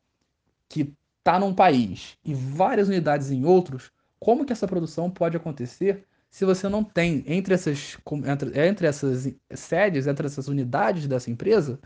que 0.69 0.93
está 1.19 1.39
num 1.39 1.53
país 1.53 2.17
e 2.23 2.33
várias 2.33 2.87
unidades 2.87 3.31
em 3.31 3.45
outros, 3.45 3.91
como 4.19 4.45
que 4.45 4.53
essa 4.53 4.67
produção 4.67 5.09
pode 5.09 5.37
acontecer 5.37 6.05
se 6.29 6.45
você 6.45 6.69
não 6.69 6.83
tem 6.83 7.23
entre 7.27 7.53
essas, 7.53 7.97
entre, 8.25 8.59
entre 8.59 8.87
essas 8.87 9.33
sedes, 9.53 10.07
entre 10.07 10.25
essas 10.25 10.47
unidades 10.47 11.07
dessa 11.07 11.29
empresa, 11.29 11.79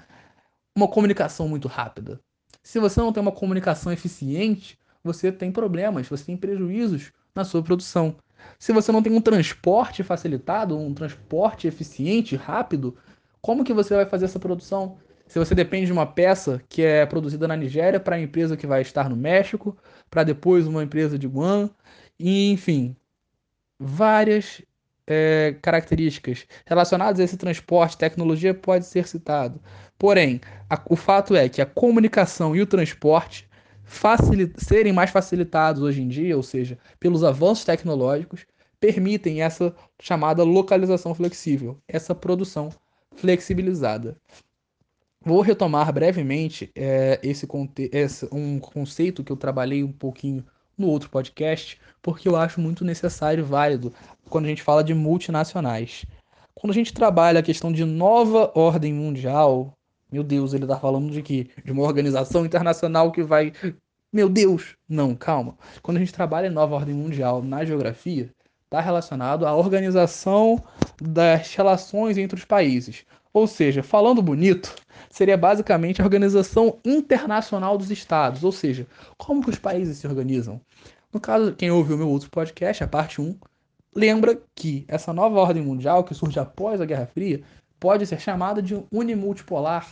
uma 0.75 0.87
comunicação 0.87 1.47
muito 1.47 1.67
rápida? 1.67 2.19
Se 2.61 2.79
você 2.79 2.99
não 2.99 3.13
tem 3.13 3.21
uma 3.21 3.31
comunicação 3.31 3.91
eficiente, 3.91 4.77
você 5.03 5.31
tem 5.31 5.51
problemas, 5.51 6.07
você 6.07 6.25
tem 6.25 6.37
prejuízos 6.37 7.11
na 7.33 7.43
sua 7.43 7.63
produção. 7.63 8.15
Se 8.59 8.71
você 8.71 8.91
não 8.91 9.01
tem 9.01 9.13
um 9.13 9.21
transporte 9.21 10.03
facilitado, 10.03 10.77
um 10.77 10.93
transporte 10.93 11.67
eficiente, 11.67 12.35
rápido, 12.35 12.95
como 13.41 13.63
que 13.63 13.73
você 13.73 13.95
vai 13.95 14.05
fazer 14.05 14.25
essa 14.25 14.39
produção? 14.39 14.97
Se 15.27 15.39
você 15.39 15.55
depende 15.55 15.87
de 15.87 15.91
uma 15.91 16.05
peça 16.05 16.61
que 16.69 16.83
é 16.83 17.05
produzida 17.05 17.47
na 17.47 17.55
Nigéria 17.55 17.99
para 17.99 18.15
a 18.15 18.19
empresa 18.19 18.55
que 18.55 18.67
vai 18.67 18.81
estar 18.81 19.09
no 19.09 19.15
México, 19.15 19.75
para 20.09 20.23
depois 20.23 20.67
uma 20.67 20.83
empresa 20.83 21.17
de 21.17 21.27
Guam, 21.27 21.69
enfim, 22.19 22.95
várias 23.79 24.61
é, 25.07 25.55
características 25.61 26.45
relacionadas 26.65 27.19
a 27.19 27.23
esse 27.23 27.37
transporte, 27.37 27.97
tecnologia 27.97 28.53
pode 28.53 28.85
ser 28.85 29.07
citado. 29.07 29.59
Porém, 29.97 30.41
a, 30.69 30.81
o 30.89 30.95
fato 30.95 31.35
é 31.35 31.47
que 31.49 31.61
a 31.61 31.65
comunicação 31.65 32.55
e 32.55 32.61
o 32.61 32.67
transporte 32.67 33.47
serem 34.57 34.91
mais 34.91 35.11
facilitados 35.11 35.81
hoje 35.81 36.01
em 36.01 36.07
dia, 36.07 36.35
ou 36.35 36.43
seja, 36.43 36.77
pelos 36.99 37.23
avanços 37.23 37.63
tecnológicos, 37.63 38.45
permitem 38.79 39.41
essa 39.41 39.73
chamada 39.99 40.43
localização 40.43 41.13
flexível, 41.15 41.79
essa 41.87 42.13
produção 42.13 42.69
flexibilizada. 43.15 44.17
Vou 45.21 45.41
retomar 45.41 45.91
brevemente 45.91 46.71
é, 46.75 47.19
esse, 47.23 47.47
esse, 47.91 48.27
um 48.31 48.59
conceito 48.59 49.23
que 49.23 49.31
eu 49.31 49.37
trabalhei 49.37 49.83
um 49.83 49.91
pouquinho 49.91 50.45
no 50.77 50.87
outro 50.87 51.09
podcast, 51.09 51.79
porque 52.01 52.27
eu 52.27 52.35
acho 52.35 52.61
muito 52.61 52.85
necessário 52.85 53.41
e 53.41 53.47
válido 53.47 53.93
quando 54.29 54.45
a 54.45 54.49
gente 54.49 54.61
fala 54.61 54.83
de 54.83 54.93
multinacionais. 54.93 56.05
Quando 56.53 56.71
a 56.71 56.75
gente 56.75 56.93
trabalha 56.93 57.39
a 57.39 57.43
questão 57.43 57.71
de 57.71 57.83
nova 57.83 58.51
ordem 58.53 58.93
mundial, 58.93 59.73
meu 60.11 60.23
Deus, 60.23 60.53
ele 60.53 60.65
está 60.65 60.79
falando 60.79 61.11
de 61.11 61.21
que 61.21 61.49
de 61.63 61.71
uma 61.71 61.83
organização 61.83 62.45
internacional 62.45 63.11
que 63.11 63.23
vai 63.23 63.51
meu 64.15 64.29
Deus! 64.29 64.77
Não, 64.87 65.13
calma. 65.13 65.57
Quando 65.81 65.97
a 65.97 65.99
gente 65.99 66.13
trabalha 66.13 66.47
em 66.47 66.49
nova 66.49 66.73
ordem 66.73 66.95
mundial 66.95 67.41
na 67.41 67.65
geografia, 67.65 68.31
está 68.63 68.79
relacionado 68.79 69.45
à 69.45 69.53
organização 69.53 70.63
das 71.01 71.53
relações 71.53 72.17
entre 72.17 72.39
os 72.39 72.45
países. 72.45 73.05
Ou 73.33 73.45
seja, 73.45 73.83
falando 73.83 74.21
bonito, 74.21 74.73
seria 75.09 75.35
basicamente 75.35 76.01
a 76.01 76.05
organização 76.05 76.79
internacional 76.85 77.77
dos 77.77 77.91
estados, 77.91 78.45
ou 78.45 78.53
seja, 78.53 78.87
como 79.17 79.43
que 79.43 79.49
os 79.49 79.59
países 79.59 79.97
se 79.97 80.07
organizam. 80.07 80.61
No 81.11 81.19
caso, 81.19 81.53
quem 81.53 81.69
ouviu 81.69 81.97
meu 81.97 82.07
outro 82.07 82.29
podcast, 82.29 82.85
a 82.85 82.87
parte 82.87 83.19
1, 83.19 83.37
lembra 83.93 84.41
que 84.55 84.85
essa 84.87 85.11
nova 85.11 85.41
ordem 85.41 85.61
mundial 85.61 86.05
que 86.05 86.13
surge 86.13 86.39
após 86.39 86.79
a 86.79 86.85
Guerra 86.85 87.07
Fria 87.07 87.43
pode 87.85 88.07
ser 88.07 88.19
chamada 88.19 88.63
de 88.63 88.83
unimultipolar 88.91 89.87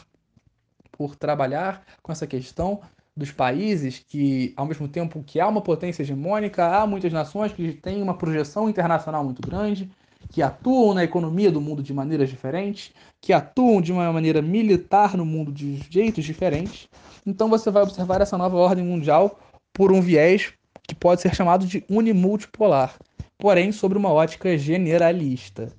por 0.94 1.16
trabalhar 1.16 1.84
com 2.02 2.12
essa 2.12 2.26
questão 2.26 2.82
dos 3.16 3.32
países 3.32 4.04
que, 4.10 4.52
ao 4.58 4.66
mesmo 4.66 4.88
tempo 4.88 5.24
que 5.24 5.40
há 5.40 5.48
uma 5.48 5.62
potência 5.62 6.02
hegemônica, 6.02 6.66
há 6.66 6.88
muitas 6.88 7.14
nações 7.14 7.54
que 7.54 7.72
têm 7.74 8.02
uma 8.02 8.18
projeção 8.18 8.68
internacional 8.68 9.24
muito 9.24 9.48
grande, 9.48 9.92
que 10.32 10.42
atuam 10.42 10.96
na 10.96 11.04
economia 11.04 11.52
do 11.52 11.62
mundo 11.62 11.84
de 11.84 11.94
maneiras 11.94 12.32
diferentes, 12.32 12.92
que 13.22 13.32
atuam 13.32 13.80
de 13.80 13.92
uma 13.92 14.12
maneira 14.12 14.42
militar 14.42 15.16
no 15.16 15.24
mundo 15.24 15.52
de 15.52 15.76
jeitos 15.88 16.26
diferentes. 16.26 16.90
Então 17.24 17.48
você 17.48 17.70
vai 17.70 17.84
observar 17.84 18.22
essa 18.22 18.40
nova 18.40 18.58
ordem 18.58 18.84
mundial 18.84 19.40
por 19.72 19.92
um 19.92 20.02
viés 20.02 20.52
que 20.82 20.96
pode 20.96 21.22
ser 21.22 21.36
chamado 21.36 21.68
de 21.68 21.86
unimultipolar, 21.88 22.96
porém 23.38 23.72
sobre 23.72 24.00
uma 24.00 24.12
ótica 24.12 24.58
generalista. 24.58 25.72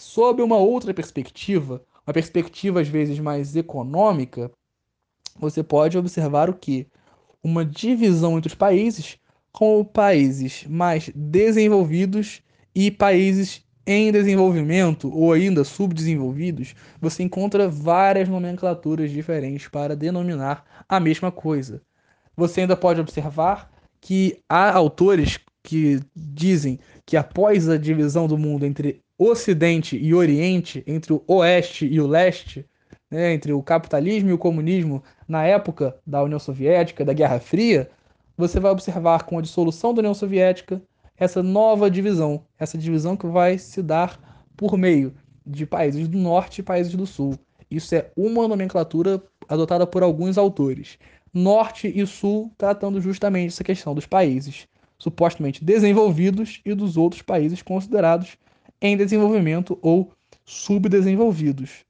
Sob 0.00 0.40
uma 0.40 0.56
outra 0.56 0.94
perspectiva, 0.94 1.82
uma 2.06 2.14
perspectiva 2.14 2.80
às 2.80 2.88
vezes 2.88 3.18
mais 3.18 3.54
econômica, 3.54 4.50
você 5.38 5.62
pode 5.62 5.98
observar 5.98 6.48
o 6.48 6.54
que? 6.54 6.86
Uma 7.44 7.66
divisão 7.66 8.38
entre 8.38 8.48
os 8.48 8.54
países, 8.54 9.18
com 9.52 9.84
países 9.84 10.64
mais 10.66 11.10
desenvolvidos 11.14 12.40
e 12.74 12.90
países 12.90 13.62
em 13.86 14.10
desenvolvimento 14.10 15.14
ou 15.14 15.34
ainda 15.34 15.64
subdesenvolvidos, 15.64 16.74
você 16.98 17.22
encontra 17.22 17.68
várias 17.68 18.26
nomenclaturas 18.26 19.10
diferentes 19.10 19.68
para 19.68 19.94
denominar 19.94 20.64
a 20.88 20.98
mesma 20.98 21.30
coisa. 21.30 21.82
Você 22.34 22.62
ainda 22.62 22.74
pode 22.74 23.02
observar 23.02 23.70
que 24.00 24.38
há 24.48 24.72
autores 24.72 25.38
que 25.62 26.00
dizem 26.16 26.80
que 27.04 27.18
após 27.18 27.68
a 27.68 27.76
divisão 27.76 28.26
do 28.26 28.38
mundo 28.38 28.64
entre 28.64 29.02
Ocidente 29.22 29.98
e 29.98 30.14
Oriente, 30.14 30.82
entre 30.86 31.12
o 31.12 31.22
Oeste 31.26 31.84
e 31.84 32.00
o 32.00 32.06
Leste, 32.06 32.64
né, 33.10 33.34
entre 33.34 33.52
o 33.52 33.62
capitalismo 33.62 34.30
e 34.30 34.32
o 34.32 34.38
comunismo 34.38 35.02
na 35.28 35.44
época 35.44 35.94
da 36.06 36.22
União 36.22 36.38
Soviética, 36.38 37.04
da 37.04 37.12
Guerra 37.12 37.38
Fria, 37.38 37.90
você 38.34 38.58
vai 38.58 38.72
observar 38.72 39.24
com 39.24 39.38
a 39.38 39.42
dissolução 39.42 39.92
da 39.92 39.98
União 40.00 40.14
Soviética 40.14 40.80
essa 41.18 41.42
nova 41.42 41.90
divisão, 41.90 42.42
essa 42.58 42.78
divisão 42.78 43.14
que 43.14 43.26
vai 43.26 43.58
se 43.58 43.82
dar 43.82 44.18
por 44.56 44.78
meio 44.78 45.12
de 45.46 45.66
países 45.66 46.08
do 46.08 46.16
norte 46.16 46.60
e 46.60 46.64
países 46.64 46.94
do 46.94 47.06
sul. 47.06 47.38
Isso 47.70 47.94
é 47.94 48.10
uma 48.16 48.48
nomenclatura 48.48 49.22
adotada 49.46 49.86
por 49.86 50.02
alguns 50.02 50.38
autores. 50.38 50.98
Norte 51.34 51.92
e 51.94 52.06
sul 52.06 52.50
tratando 52.56 53.02
justamente 53.02 53.48
essa 53.48 53.62
questão 53.62 53.94
dos 53.94 54.06
países 54.06 54.66
supostamente 54.98 55.62
desenvolvidos 55.62 56.62
e 56.64 56.72
dos 56.72 56.96
outros 56.96 57.20
países 57.20 57.60
considerados 57.60 58.38
em 58.80 58.96
desenvolvimento 58.96 59.78
ou 59.82 60.12
subdesenvolvidos. 60.44 61.84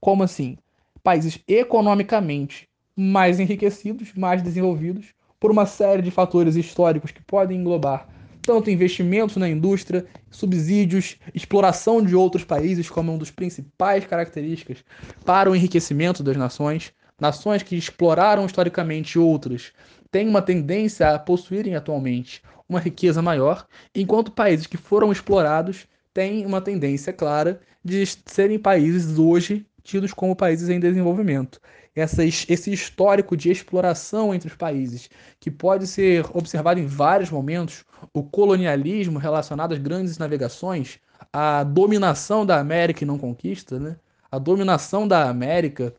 Como 0.00 0.22
assim? 0.22 0.56
Países 1.02 1.38
economicamente 1.46 2.68
mais 2.96 3.40
enriquecidos, 3.40 4.12
mais 4.14 4.42
desenvolvidos, 4.42 5.06
por 5.38 5.50
uma 5.50 5.66
série 5.66 6.02
de 6.02 6.10
fatores 6.10 6.56
históricos 6.56 7.10
que 7.10 7.22
podem 7.22 7.58
englobar 7.58 8.08
tanto 8.44 8.70
investimentos 8.70 9.36
na 9.36 9.48
indústria, 9.48 10.06
subsídios, 10.30 11.16
exploração 11.34 12.02
de 12.02 12.14
outros 12.14 12.44
países 12.44 12.90
como 12.90 13.10
uma 13.10 13.18
das 13.18 13.30
principais 13.30 14.04
características 14.04 14.84
para 15.24 15.50
o 15.50 15.56
enriquecimento 15.56 16.22
das 16.22 16.36
nações. 16.36 16.92
Nações 17.18 17.62
que 17.62 17.74
exploraram 17.74 18.44
historicamente 18.44 19.18
outras 19.18 19.72
têm 20.10 20.28
uma 20.28 20.42
tendência 20.42 21.14
a 21.14 21.18
possuírem 21.18 21.74
atualmente 21.74 22.42
uma 22.68 22.80
riqueza 22.80 23.22
maior, 23.22 23.66
enquanto 23.94 24.32
países 24.32 24.66
que 24.66 24.76
foram 24.76 25.10
explorados 25.10 25.86
têm 26.14 26.46
uma 26.46 26.60
tendência 26.60 27.12
clara 27.12 27.60
de 27.84 28.06
serem 28.24 28.58
países 28.58 29.18
hoje 29.18 29.66
tidos 29.82 30.14
como 30.14 30.34
países 30.34 30.70
em 30.70 30.80
desenvolvimento. 30.80 31.60
Essa, 31.94 32.24
esse 32.24 32.72
histórico 32.72 33.36
de 33.36 33.50
exploração 33.50 34.34
entre 34.34 34.48
os 34.48 34.56
países, 34.56 35.10
que 35.38 35.50
pode 35.50 35.86
ser 35.86 36.24
observado 36.32 36.80
em 36.80 36.86
vários 36.86 37.30
momentos, 37.30 37.84
o 38.12 38.22
colonialismo 38.22 39.18
relacionado 39.18 39.74
às 39.74 39.78
grandes 39.78 40.16
navegações, 40.16 40.98
a 41.32 41.62
dominação 41.62 42.44
da 42.46 42.58
América 42.58 43.04
e 43.04 43.06
não 43.06 43.18
conquista, 43.18 43.78
né? 43.78 43.96
a 44.30 44.38
dominação 44.38 45.06
da 45.06 45.28
América 45.28 45.94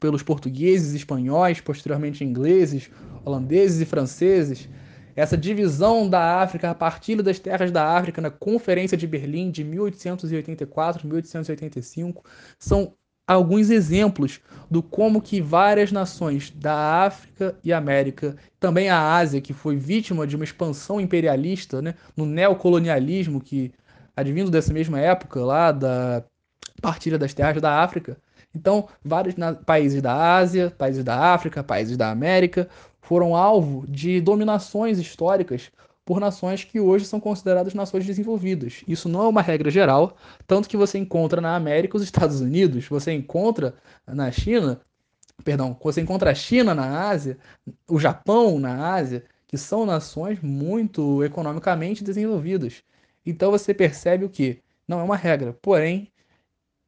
pelos 0.00 0.22
portugueses, 0.22 0.94
espanhóis, 0.94 1.60
posteriormente 1.60 2.24
ingleses, 2.24 2.90
holandeses 3.24 3.80
e 3.80 3.84
franceses, 3.84 4.68
essa 5.16 5.36
divisão 5.36 6.08
da 6.08 6.40
África, 6.40 6.70
a 6.70 6.74
partir 6.74 7.20
das 7.22 7.38
terras 7.38 7.70
da 7.70 7.96
África 7.96 8.20
na 8.20 8.30
Conferência 8.30 8.96
de 8.96 9.06
Berlim 9.06 9.50
de 9.50 9.64
1884-1885, 9.64 12.22
são 12.58 12.94
alguns 13.26 13.70
exemplos 13.70 14.40
do 14.70 14.82
como 14.82 15.22
que 15.22 15.40
várias 15.40 15.90
nações 15.90 16.50
da 16.50 17.04
África 17.04 17.56
e 17.64 17.72
América, 17.72 18.36
também 18.60 18.90
a 18.90 19.16
Ásia, 19.16 19.40
que 19.40 19.52
foi 19.52 19.76
vítima 19.76 20.26
de 20.26 20.36
uma 20.36 20.44
expansão 20.44 21.00
imperialista, 21.00 21.80
né, 21.80 21.94
no 22.16 22.26
neocolonialismo 22.26 23.40
que 23.40 23.72
advindo 24.16 24.50
dessa 24.50 24.72
mesma 24.72 25.00
época 25.00 25.40
lá 25.40 25.72
da 25.72 26.24
partilha 26.82 27.18
das 27.18 27.32
terras 27.32 27.62
da 27.62 27.82
África. 27.82 28.16
Então, 28.54 28.88
vários 29.02 29.34
países 29.64 30.00
da 30.00 30.36
Ásia, 30.36 30.70
países 30.70 31.02
da 31.02 31.34
África, 31.34 31.64
países 31.64 31.96
da 31.96 32.10
América 32.10 32.68
foram 33.04 33.36
alvo 33.36 33.86
de 33.86 34.20
dominações 34.20 34.98
históricas 34.98 35.70
por 36.04 36.20
nações 36.20 36.64
que 36.64 36.80
hoje 36.80 37.06
são 37.06 37.20
consideradas 37.20 37.74
nações 37.74 38.04
desenvolvidas. 38.04 38.82
Isso 38.88 39.08
não 39.08 39.22
é 39.22 39.28
uma 39.28 39.42
regra 39.42 39.70
geral, 39.70 40.16
tanto 40.46 40.68
que 40.68 40.76
você 40.76 40.98
encontra 40.98 41.40
na 41.40 41.54
América 41.54 41.96
os 41.96 42.02
Estados 42.02 42.40
Unidos, 42.40 42.86
você 42.88 43.12
encontra 43.12 43.74
na 44.06 44.30
China, 44.30 44.80
perdão, 45.42 45.76
você 45.82 46.00
encontra 46.00 46.30
a 46.30 46.34
China 46.34 46.74
na 46.74 47.08
Ásia, 47.08 47.38
o 47.88 47.98
Japão 47.98 48.58
na 48.58 48.94
Ásia, 48.94 49.24
que 49.46 49.56
são 49.56 49.86
nações 49.86 50.40
muito 50.42 51.22
economicamente 51.22 52.02
desenvolvidas. 52.02 52.82
Então 53.24 53.50
você 53.50 53.72
percebe 53.72 54.24
o 54.24 54.30
que 54.30 54.62
não 54.88 55.00
é 55.00 55.02
uma 55.02 55.16
regra, 55.16 55.56
porém 55.60 56.10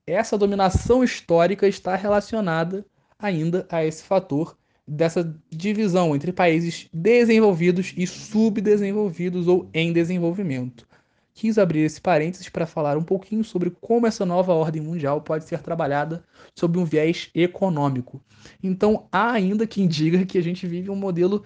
essa 0.07 0.39
dominação 0.39 1.03
histórica 1.03 1.67
está 1.67 1.95
relacionada 1.97 2.87
ainda 3.19 3.67
a 3.71 3.85
esse 3.85 4.03
fator 4.03 4.57
dessa 4.87 5.35
divisão 5.51 6.15
entre 6.15 6.33
países 6.33 6.89
desenvolvidos 6.93 7.93
e 7.97 8.07
subdesenvolvidos 8.07 9.49
ou 9.49 9.69
em 9.75 9.93
desenvolvimento. 9.93 10.87
Quis 11.35 11.59
abrir 11.59 11.81
esse 11.81 12.01
parênteses 12.01 12.49
para 12.49 12.67
falar 12.67 12.97
um 12.97 13.03
pouquinho 13.03 13.45
sobre 13.45 13.71
como 13.71 14.07
essa 14.07 14.25
nova 14.25 14.55
ordem 14.55 14.81
mundial 14.81 15.21
pode 15.21 15.45
ser 15.45 15.61
trabalhada 15.61 16.25
sob 16.55 16.79
um 16.79 16.85
viés 16.85 17.31
econômico. 17.35 18.23
Então, 18.63 19.07
há 19.13 19.33
ainda 19.33 19.67
quem 19.67 19.87
diga 19.87 20.25
que 20.25 20.39
a 20.39 20.43
gente 20.43 20.67
vive 20.67 20.89
um 20.89 20.97
modelo 20.97 21.45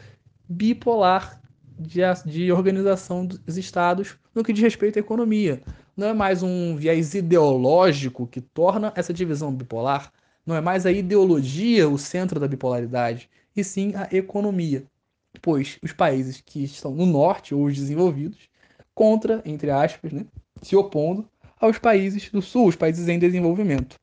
bipolar 0.48 1.40
de, 1.78 2.00
de 2.26 2.52
organização 2.52 3.26
dos 3.26 3.56
estados 3.56 4.16
no 4.34 4.44
que 4.44 4.52
diz 4.52 4.62
respeito 4.62 4.98
à 4.98 5.00
economia. 5.00 5.60
Não 5.96 6.06
é 6.06 6.12
mais 6.12 6.42
um 6.42 6.76
viés 6.76 7.14
ideológico 7.14 8.26
que 8.26 8.40
torna 8.40 8.92
essa 8.94 9.12
divisão 9.12 9.52
bipolar, 9.52 10.12
não 10.50 10.56
é 10.56 10.60
mais 10.60 10.84
a 10.84 10.90
ideologia 10.90 11.88
o 11.88 11.96
centro 11.96 12.40
da 12.40 12.48
bipolaridade, 12.48 13.30
e 13.54 13.62
sim 13.62 13.92
a 13.94 14.08
economia. 14.14 14.84
Pois 15.40 15.78
os 15.80 15.92
países 15.92 16.42
que 16.44 16.64
estão 16.64 16.92
no 16.92 17.06
norte, 17.06 17.54
ou 17.54 17.66
os 17.66 17.74
desenvolvidos, 17.76 18.48
contra, 18.92 19.40
entre 19.44 19.70
aspas, 19.70 20.12
né, 20.12 20.26
se 20.60 20.74
opondo 20.74 21.26
aos 21.60 21.78
países 21.78 22.30
do 22.30 22.42
sul, 22.42 22.66
os 22.66 22.74
países 22.74 23.06
em 23.08 23.18
desenvolvimento. 23.18 23.94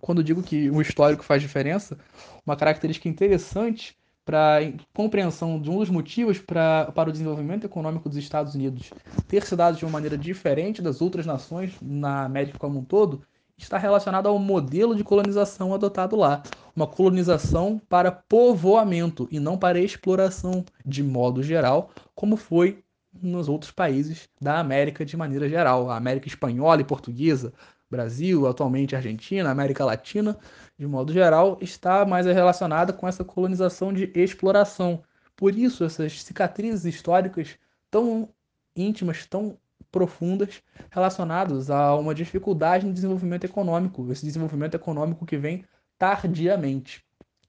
Quando 0.00 0.24
digo 0.24 0.42
que 0.42 0.70
o 0.70 0.80
histórico 0.80 1.22
faz 1.22 1.42
diferença, 1.42 1.98
uma 2.46 2.56
característica 2.56 3.08
interessante 3.08 3.94
para 4.24 4.60
compreensão 4.94 5.60
de 5.60 5.70
um 5.70 5.78
dos 5.78 5.90
motivos 5.90 6.38
pra, 6.38 6.90
para 6.94 7.10
o 7.10 7.12
desenvolvimento 7.12 7.64
econômico 7.64 8.08
dos 8.08 8.18
Estados 8.18 8.54
Unidos 8.54 8.90
ter 9.28 9.44
se 9.44 9.54
dado 9.54 9.76
de 9.76 9.84
uma 9.84 9.92
maneira 9.92 10.16
diferente 10.16 10.80
das 10.80 11.02
outras 11.02 11.26
nações 11.26 11.74
na 11.82 12.24
América 12.24 12.58
como 12.58 12.78
um 12.78 12.84
todo, 12.84 13.22
está 13.56 13.78
relacionado 13.78 14.28
ao 14.28 14.38
modelo 14.38 14.94
de 14.94 15.02
colonização 15.02 15.72
adotado 15.72 16.16
lá. 16.16 16.42
Uma 16.74 16.86
colonização 16.86 17.80
para 17.88 18.12
povoamento 18.12 19.26
e 19.30 19.40
não 19.40 19.56
para 19.56 19.80
exploração, 19.80 20.64
de 20.84 21.02
modo 21.02 21.42
geral, 21.42 21.90
como 22.14 22.36
foi 22.36 22.82
nos 23.22 23.48
outros 23.48 23.70
países 23.70 24.28
da 24.40 24.58
América 24.58 25.04
de 25.04 25.16
maneira 25.16 25.48
geral. 25.48 25.90
A 25.90 25.96
América 25.96 26.28
espanhola 26.28 26.80
e 26.80 26.84
portuguesa, 26.84 27.52
Brasil, 27.90 28.46
atualmente 28.46 28.94
Argentina, 28.94 29.50
América 29.50 29.84
Latina, 29.84 30.36
de 30.78 30.86
modo 30.86 31.12
geral, 31.12 31.56
está 31.60 32.04
mais 32.04 32.26
relacionada 32.26 32.92
com 32.92 33.08
essa 33.08 33.24
colonização 33.24 33.92
de 33.92 34.10
exploração. 34.14 35.02
Por 35.34 35.56
isso, 35.56 35.84
essas 35.84 36.22
cicatrizes 36.22 36.84
históricas 36.84 37.56
tão 37.90 38.28
íntimas, 38.74 39.26
tão 39.26 39.56
profundas, 39.96 40.62
relacionadas 40.90 41.70
a 41.70 41.94
uma 41.96 42.14
dificuldade 42.14 42.84
no 42.84 42.92
desenvolvimento 42.92 43.44
econômico, 43.44 44.12
esse 44.12 44.26
desenvolvimento 44.26 44.74
econômico 44.74 45.24
que 45.24 45.38
vem 45.38 45.64
tardiamente. 45.98 47.02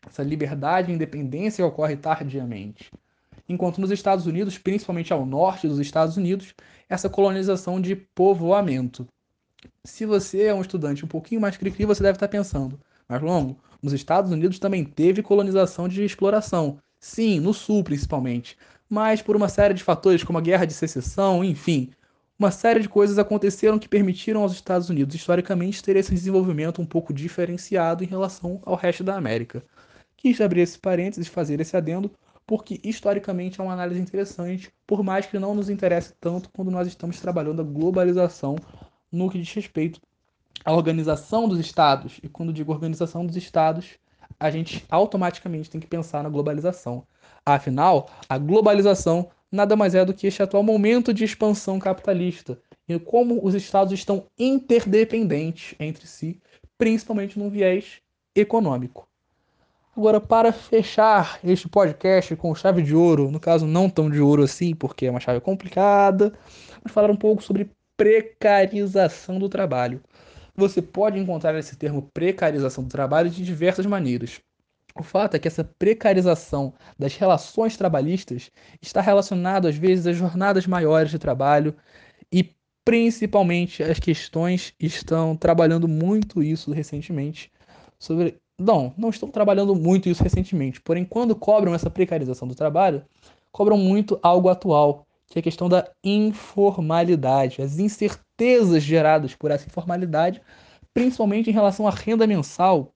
Essa 0.07 0.23
liberdade 0.23 0.89
e 0.89 0.95
independência 0.95 1.65
ocorre 1.65 1.97
tardiamente. 1.97 2.89
Enquanto 3.49 3.81
nos 3.81 3.91
Estados 3.91 4.25
Unidos, 4.25 4.57
principalmente 4.57 5.11
ao 5.11 5.25
norte 5.25 5.67
dos 5.67 5.77
Estados 5.77 6.15
Unidos, 6.15 6.55
essa 6.87 7.09
colonização 7.09 7.81
de 7.81 7.97
povoamento. 7.97 9.05
Se 9.83 10.05
você 10.05 10.43
é 10.43 10.53
um 10.53 10.61
estudante 10.61 11.03
um 11.03 11.07
pouquinho 11.09 11.41
mais 11.41 11.57
cri-cri, 11.57 11.83
você 11.83 12.01
deve 12.01 12.15
estar 12.15 12.29
pensando, 12.29 12.79
mais 13.09 13.21
longo, 13.21 13.57
nos 13.83 13.91
Estados 13.91 14.31
Unidos 14.31 14.57
também 14.57 14.85
teve 14.85 15.21
colonização 15.21 15.89
de 15.89 16.01
exploração. 16.01 16.79
Sim, 16.97 17.41
no 17.41 17.53
sul 17.53 17.83
principalmente. 17.83 18.57
Mas 18.89 19.21
por 19.21 19.35
uma 19.35 19.49
série 19.49 19.73
de 19.73 19.83
fatores 19.83 20.23
como 20.23 20.37
a 20.37 20.41
guerra 20.41 20.63
de 20.63 20.73
secessão, 20.73 21.43
enfim, 21.43 21.91
uma 22.39 22.51
série 22.51 22.79
de 22.79 22.87
coisas 22.87 23.17
aconteceram 23.17 23.79
que 23.79 23.89
permitiram 23.89 24.43
aos 24.43 24.51
Estados 24.51 24.89
Unidos, 24.89 25.15
historicamente, 25.15 25.81
ter 25.81 25.95
esse 25.95 26.13
desenvolvimento 26.13 26.79
um 26.79 26.85
pouco 26.85 27.11
diferenciado 27.11 28.03
em 28.03 28.07
relação 28.07 28.61
ao 28.63 28.75
resto 28.75 29.03
da 29.03 29.15
América. 29.15 29.63
Quis 30.15 30.39
abrir 30.39 30.61
esse 30.61 30.77
parênteses 30.77 31.27
e 31.27 31.31
fazer 31.31 31.59
esse 31.59 31.75
adendo, 31.75 32.11
porque 32.45 32.79
historicamente 32.83 33.59
é 33.59 33.63
uma 33.63 33.73
análise 33.73 33.99
interessante, 33.99 34.71
por 34.85 35.03
mais 35.03 35.25
que 35.25 35.39
não 35.39 35.55
nos 35.55 35.69
interesse 35.69 36.13
tanto 36.21 36.49
quando 36.51 36.69
nós 36.69 36.87
estamos 36.87 37.19
trabalhando 37.19 37.61
a 37.61 37.65
globalização 37.65 38.55
no 39.11 39.29
que 39.29 39.39
diz 39.39 39.51
respeito 39.53 39.99
à 40.63 40.71
organização 40.71 41.47
dos 41.47 41.59
estados. 41.59 42.19
E 42.21 42.29
quando 42.29 42.53
digo 42.53 42.71
organização 42.71 43.25
dos 43.25 43.35
estados, 43.35 43.97
a 44.39 44.51
gente 44.51 44.85
automaticamente 44.89 45.69
tem 45.69 45.81
que 45.81 45.87
pensar 45.87 46.21
na 46.21 46.29
globalização. 46.29 47.03
Afinal, 47.43 48.09
a 48.29 48.37
globalização 48.37 49.29
nada 49.51 49.75
mais 49.75 49.95
é 49.95 50.03
do 50.03 50.13
que 50.13 50.27
este 50.27 50.43
atual 50.43 50.63
momento 50.63 51.13
de 51.13 51.23
expansão 51.23 51.79
capitalista 51.79 52.59
e 52.87 52.97
como 52.99 53.45
os 53.45 53.53
estados 53.53 53.93
estão 53.93 54.25
interdependentes 54.37 55.75
entre 55.79 56.07
si, 56.07 56.39
principalmente 56.77 57.37
no 57.37 57.49
viés 57.49 58.01
econômico. 58.35 59.07
Agora, 59.95 60.21
para 60.21 60.51
fechar 60.51 61.39
este 61.43 61.67
podcast 61.67 62.35
com 62.35 62.53
chave 62.53 62.83
de 62.83 62.95
ouro, 62.95 63.31
no 63.31 63.39
caso 63.39 63.65
não 63.65 63.89
tão 63.89 64.09
de 64.09 64.21
ouro 64.21 64.43
assim, 64.43 64.75
porque 64.75 65.07
é 65.07 65.09
uma 65.09 65.19
chave 65.19 65.41
complicada, 65.41 66.31
vamos 66.75 66.91
falar 66.91 67.09
um 67.09 67.15
pouco 67.15 67.41
sobre 67.41 67.71
precarização 67.97 69.39
do 69.39 69.49
trabalho. 69.49 70.01
Você 70.55 70.81
pode 70.83 71.19
encontrar 71.19 71.57
esse 71.57 71.75
termo 71.75 72.09
precarização 72.13 72.83
do 72.83 72.89
trabalho 72.89 73.29
de 73.29 73.43
diversas 73.43 73.87
maneiras. 73.87 74.39
O 74.99 75.03
fato 75.03 75.35
é 75.35 75.39
que 75.39 75.47
essa 75.47 75.63
precarização 75.63 76.73
das 76.97 77.15
relações 77.15 77.77
trabalhistas 77.77 78.51
está 78.81 78.99
relacionado 78.99 79.67
às 79.67 79.75
vezes 79.75 80.07
às 80.07 80.15
jornadas 80.15 80.65
maiores 80.65 81.11
de 81.11 81.19
trabalho 81.19 81.75
e 82.31 82.51
principalmente 82.83 83.83
as 83.83 83.99
questões 83.99 84.73
estão 84.79 85.35
trabalhando 85.35 85.87
muito 85.87 86.41
isso 86.41 86.71
recentemente 86.71 87.51
sobre 87.99 88.39
não, 88.57 88.93
não 88.97 89.09
estão 89.09 89.29
trabalhando 89.29 89.75
muito 89.75 90.09
isso 90.09 90.23
recentemente, 90.23 90.81
porém 90.81 91.05
quando 91.05 91.35
cobram 91.35 91.75
essa 91.75 91.89
precarização 91.89 92.47
do 92.47 92.55
trabalho, 92.55 93.03
cobram 93.51 93.77
muito 93.77 94.19
algo 94.23 94.49
atual, 94.49 95.05
que 95.27 95.37
é 95.37 95.41
a 95.41 95.43
questão 95.43 95.69
da 95.69 95.87
informalidade, 96.03 97.61
as 97.61 97.77
incertezas 97.77 98.81
geradas 98.81 99.35
por 99.35 99.51
essa 99.51 99.67
informalidade, 99.67 100.41
principalmente 100.93 101.49
em 101.49 101.53
relação 101.53 101.87
à 101.87 101.91
renda 101.91 102.25
mensal. 102.25 102.93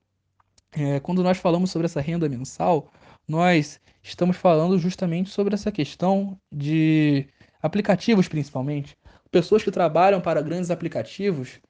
É, 0.72 1.00
quando 1.00 1.22
nós 1.22 1.38
falamos 1.38 1.70
sobre 1.70 1.86
essa 1.86 2.00
renda 2.00 2.28
mensal, 2.28 2.90
nós 3.28 3.80
estamos 4.02 4.36
falando 4.36 4.78
justamente 4.78 5.30
sobre 5.30 5.54
essa 5.54 5.70
questão 5.70 6.38
de 6.50 7.26
aplicativos, 7.62 8.26
principalmente. 8.26 8.96
Pessoas 9.30 9.62
que 9.62 9.70
trabalham 9.70 10.20
para 10.20 10.42
grandes 10.42 10.70
aplicativos 10.70 11.60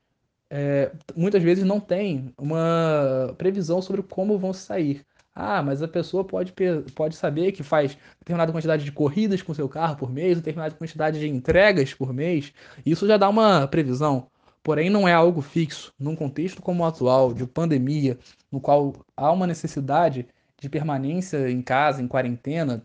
é, 0.51 0.93
muitas 1.17 1.43
vezes 1.43 1.65
não 1.65 1.81
têm 1.81 2.33
uma 2.39 3.35
previsão 3.39 3.81
sobre 3.81 4.03
como 4.03 4.39
vão 4.39 4.53
sair. 4.53 5.05
Ah, 5.35 5.63
mas 5.63 5.83
a 5.83 5.89
pessoa 5.89 6.25
pode, 6.25 6.53
pode 6.95 7.17
saber 7.17 7.53
que 7.53 7.63
faz 7.63 7.97
determinada 8.19 8.53
quantidade 8.53 8.85
de 8.85 8.93
corridas 8.93 9.41
com 9.43 9.55
seu 9.55 9.67
carro 9.69 9.97
por 9.97 10.13
mês, 10.13 10.37
determinada 10.37 10.75
quantidade 10.75 11.19
de 11.19 11.27
entregas 11.27 11.95
por 11.95 12.13
mês. 12.13 12.53
Isso 12.85 13.07
já 13.07 13.17
dá 13.17 13.29
uma 13.31 13.67
previsão. 13.67 14.31
Porém, 14.63 14.89
não 14.89 15.09
é 15.09 15.13
algo 15.13 15.41
fixo. 15.43 15.93
Num 15.99 16.15
contexto 16.15 16.63
como 16.63 16.83
o 16.83 16.87
atual, 16.87 17.35
de 17.35 17.47
pandemia, 17.47 18.19
no 18.51 18.61
qual 18.61 18.95
há 19.17 19.33
uma 19.33 19.47
necessidade 19.47 20.27
de 20.61 20.69
permanência 20.69 21.51
em 21.51 21.61
casa, 21.61 22.01
em 22.01 22.07
quarentena, 22.07 22.85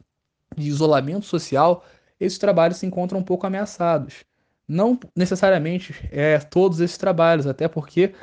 de 0.55 0.67
isolamento 0.67 1.25
social, 1.25 1.85
esses 2.19 2.39
trabalhos 2.39 2.77
se 2.77 2.85
encontram 2.85 3.19
um 3.19 3.23
pouco 3.23 3.45
ameaçados. 3.45 4.25
Não 4.67 4.99
necessariamente 5.15 5.93
é, 6.11 6.39
todos 6.39 6.79
esses 6.79 6.97
trabalhos, 6.97 7.45
até 7.47 7.67
porque, 7.67 8.13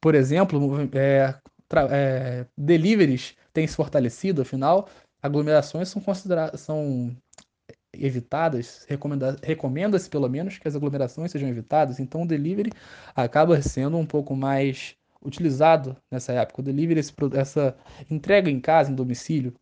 por 0.00 0.14
exemplo, 0.14 0.60
é, 0.94 1.34
é, 1.90 2.46
deliveries 2.56 3.34
tem 3.52 3.66
se 3.66 3.74
fortalecido, 3.74 4.42
afinal, 4.42 4.88
aglomerações 5.22 5.88
são 5.88 6.00
consideradas 6.00 6.60
são 6.60 7.14
evitadas, 7.92 8.86
recomenda-se 9.42 10.08
pelo 10.08 10.28
menos 10.28 10.58
que 10.58 10.68
as 10.68 10.76
aglomerações 10.76 11.30
sejam 11.30 11.48
evitadas, 11.48 11.98
então 11.98 12.22
o 12.22 12.26
delivery 12.26 12.70
acaba 13.14 13.60
sendo 13.60 13.96
um 13.96 14.06
pouco 14.06 14.36
mais 14.36 14.94
utilizado 15.22 15.96
nessa 16.10 16.32
época. 16.32 16.60
O 16.60 16.64
delivery, 16.64 17.00
essa 17.34 17.76
entrega 18.10 18.50
em 18.50 18.60
casa, 18.60 18.90
em 18.90 18.94
domicílio, 18.94 19.54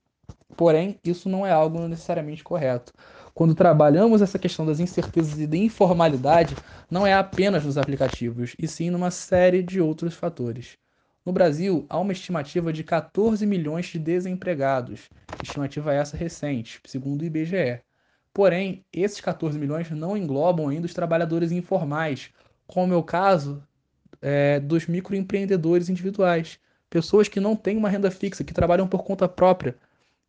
porém, 0.56 0.98
isso 1.04 1.28
não 1.28 1.46
é 1.46 1.52
algo 1.52 1.86
necessariamente 1.88 2.44
correto. 2.44 2.92
Quando 3.34 3.54
trabalhamos 3.54 4.20
essa 4.20 4.38
questão 4.38 4.66
das 4.66 4.80
incertezas 4.80 5.38
e 5.38 5.46
da 5.46 5.56
informalidade, 5.56 6.56
não 6.90 7.06
é 7.06 7.14
apenas 7.14 7.64
nos 7.64 7.78
aplicativos, 7.78 8.54
e 8.58 8.66
sim 8.66 8.90
numa 8.90 9.10
série 9.10 9.62
de 9.62 9.80
outros 9.80 10.14
fatores. 10.14 10.76
No 11.24 11.32
Brasil, 11.32 11.86
há 11.88 11.98
uma 11.98 12.12
estimativa 12.12 12.72
de 12.72 12.82
14 12.82 13.44
milhões 13.46 13.86
de 13.86 13.98
desempregados, 13.98 15.08
estimativa 15.42 15.92
essa 15.92 16.16
recente, 16.16 16.80
segundo 16.86 17.22
o 17.22 17.24
IBGE. 17.24 17.80
Porém, 18.32 18.84
esses 18.92 19.20
14 19.20 19.58
milhões 19.58 19.90
não 19.90 20.16
englobam 20.16 20.68
ainda 20.68 20.86
os 20.86 20.94
trabalhadores 20.94 21.50
informais, 21.50 22.30
como 22.66 22.92
é 22.92 22.96
o 22.96 23.02
caso 23.02 23.62
é, 24.20 24.60
dos 24.60 24.86
microempreendedores 24.86 25.88
individuais, 25.88 26.58
pessoas 26.88 27.28
que 27.28 27.40
não 27.40 27.56
têm 27.56 27.76
uma 27.76 27.88
renda 27.88 28.10
fixa, 28.10 28.44
que 28.44 28.54
trabalham 28.54 28.86
por 28.86 29.04
conta 29.04 29.28
própria. 29.28 29.76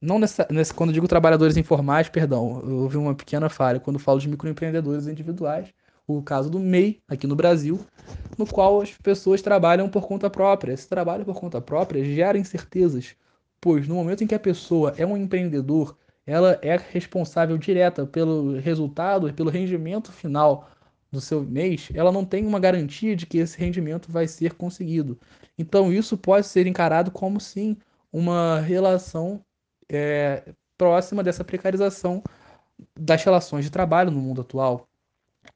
Não 0.02 0.18
nessa, 0.18 0.47
nessa, 0.50 0.74
quando 0.74 0.93
digo 0.93 1.08
trabalhadores 1.08 1.58
informais, 1.58 2.08
perdão, 2.08 2.62
houve 2.64 2.97
uma 2.97 3.14
pequena 3.14 3.50
falha. 3.50 3.80
Quando 3.80 4.00
falo 4.00 4.20
de 4.20 4.30
microempreendedores 4.30 5.08
individuais, 5.08 5.74
o 6.08 6.24
caso 6.24 6.50
do 6.50 6.60
MEI 6.60 7.02
aqui 7.08 7.28
no 7.28 7.36
Brasil, 7.36 7.80
no 8.38 8.45
qual 8.45 8.82
as 8.82 8.91
pessoas 8.91 9.41
trabalham 9.41 9.89
por 9.89 10.08
conta 10.08 10.30
própria. 10.30 10.74
Esse 10.74 10.88
trabalho 10.88 11.26
por 11.26 11.36
conta 11.36 11.62
própria 11.62 12.04
gera 12.04 12.38
incertezas, 12.38 13.16
pois 13.60 13.88
no 13.88 13.95
momento 13.95 14.24
em 14.24 14.28
que 14.28 14.36
a 14.36 14.39
pessoa 14.39 14.93
é 14.97 15.06
um 15.06 15.18
empreendedor, 15.18 15.97
ela 16.30 16.59
é 16.61 16.77
responsável 16.77 17.57
direta 17.57 18.05
pelo 18.05 18.59
resultado 18.59 19.27
e 19.27 19.34
pelo 19.34 19.49
rendimento 19.49 20.11
final 20.11 20.69
do 21.11 21.19
seu 21.19 21.41
mês, 21.41 21.89
ela 21.95 22.11
não 22.11 22.23
tem 22.23 22.45
uma 22.45 22.59
garantia 22.59 23.15
de 23.15 23.25
que 23.25 23.39
esse 23.39 23.57
rendimento 23.57 24.11
vai 24.11 24.27
ser 24.27 24.53
conseguido. 24.53 25.19
Então, 25.57 25.91
isso 25.91 26.15
pode 26.15 26.45
ser 26.45 26.67
encarado 26.67 27.09
como 27.09 27.41
sim 27.41 27.75
uma 28.13 28.59
relação 28.59 29.43
é, 29.91 30.53
próxima 30.77 31.23
dessa 31.23 31.43
precarização 31.43 32.21
das 32.97 33.23
relações 33.23 33.65
de 33.65 33.71
trabalho 33.71 34.11
no 34.11 34.21
mundo 34.21 34.41
atual. 34.41 34.88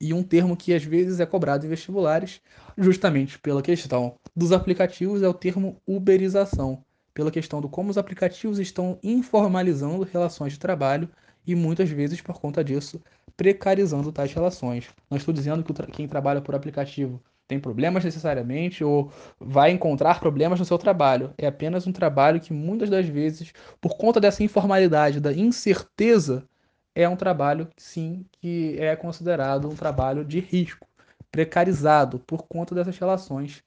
E 0.02 0.12
um 0.12 0.24
termo 0.24 0.58
que 0.58 0.74
às 0.74 0.84
vezes 0.84 1.20
é 1.20 1.26
cobrado 1.26 1.68
em 1.68 1.70
vestibulares, 1.70 2.42
justamente 2.76 3.38
pela 3.38 3.62
questão 3.62 4.16
dos 4.36 4.52
aplicativos, 4.52 5.22
é 5.22 5.28
o 5.28 5.34
termo 5.36 5.80
uberização, 5.86 6.84
pela 7.14 7.32
questão 7.32 7.62
do 7.62 7.70
como 7.70 7.90
os 7.90 7.98
aplicativos 7.98 8.60
estão 8.60 8.98
informalizando 9.04 10.08
relações 10.12 10.54
de 10.54 10.60
trabalho 10.60 11.10
e 11.46 11.56
muitas 11.56 11.90
vezes 11.90 12.22
por 12.22 12.40
conta 12.40 12.64
disso 12.64 13.02
precarizando 13.36 14.12
tais 14.12 14.34
relações. 14.34 14.90
Não 15.10 15.18
estou 15.18 15.34
dizendo 15.34 15.64
que 15.64 15.74
quem 15.92 16.08
trabalha 16.08 16.42
por 16.42 16.56
aplicativo 16.56 17.22
tem 17.48 17.60
problemas 17.60 18.04
necessariamente 18.04 18.84
ou 18.84 19.12
vai 19.40 19.72
encontrar 19.72 20.20
problemas 20.20 20.60
no 20.60 20.66
seu 20.66 20.78
trabalho. 20.78 21.34
É 21.38 21.48
apenas 21.48 21.86
um 21.86 21.92
trabalho 21.92 22.40
que 22.40 22.54
muitas 22.54 22.90
das 22.90 23.08
vezes, 23.08 23.52
por 23.82 23.98
conta 23.98 24.20
dessa 24.20 24.44
informalidade, 24.44 25.20
da 25.20 25.34
incerteza, 25.34 26.48
é 26.96 27.08
um 27.10 27.16
trabalho, 27.16 27.68
sim, 27.76 28.26
que 28.40 28.78
é 28.80 28.96
considerado 28.96 29.68
um 29.68 29.76
trabalho 29.76 30.24
de 30.24 30.40
risco, 30.40 30.88
precarizado 31.32 32.20
por 32.20 32.44
conta 32.48 32.76
dessas 32.76 32.98
relações 32.98 33.64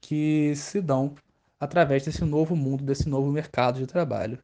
que 0.00 0.54
se 0.56 0.80
dão 0.80 1.14
através 1.58 2.04
desse 2.04 2.24
novo 2.24 2.56
mundo, 2.56 2.84
desse 2.84 3.08
novo 3.08 3.30
mercado 3.30 3.78
de 3.78 3.86
trabalho. 3.86 4.38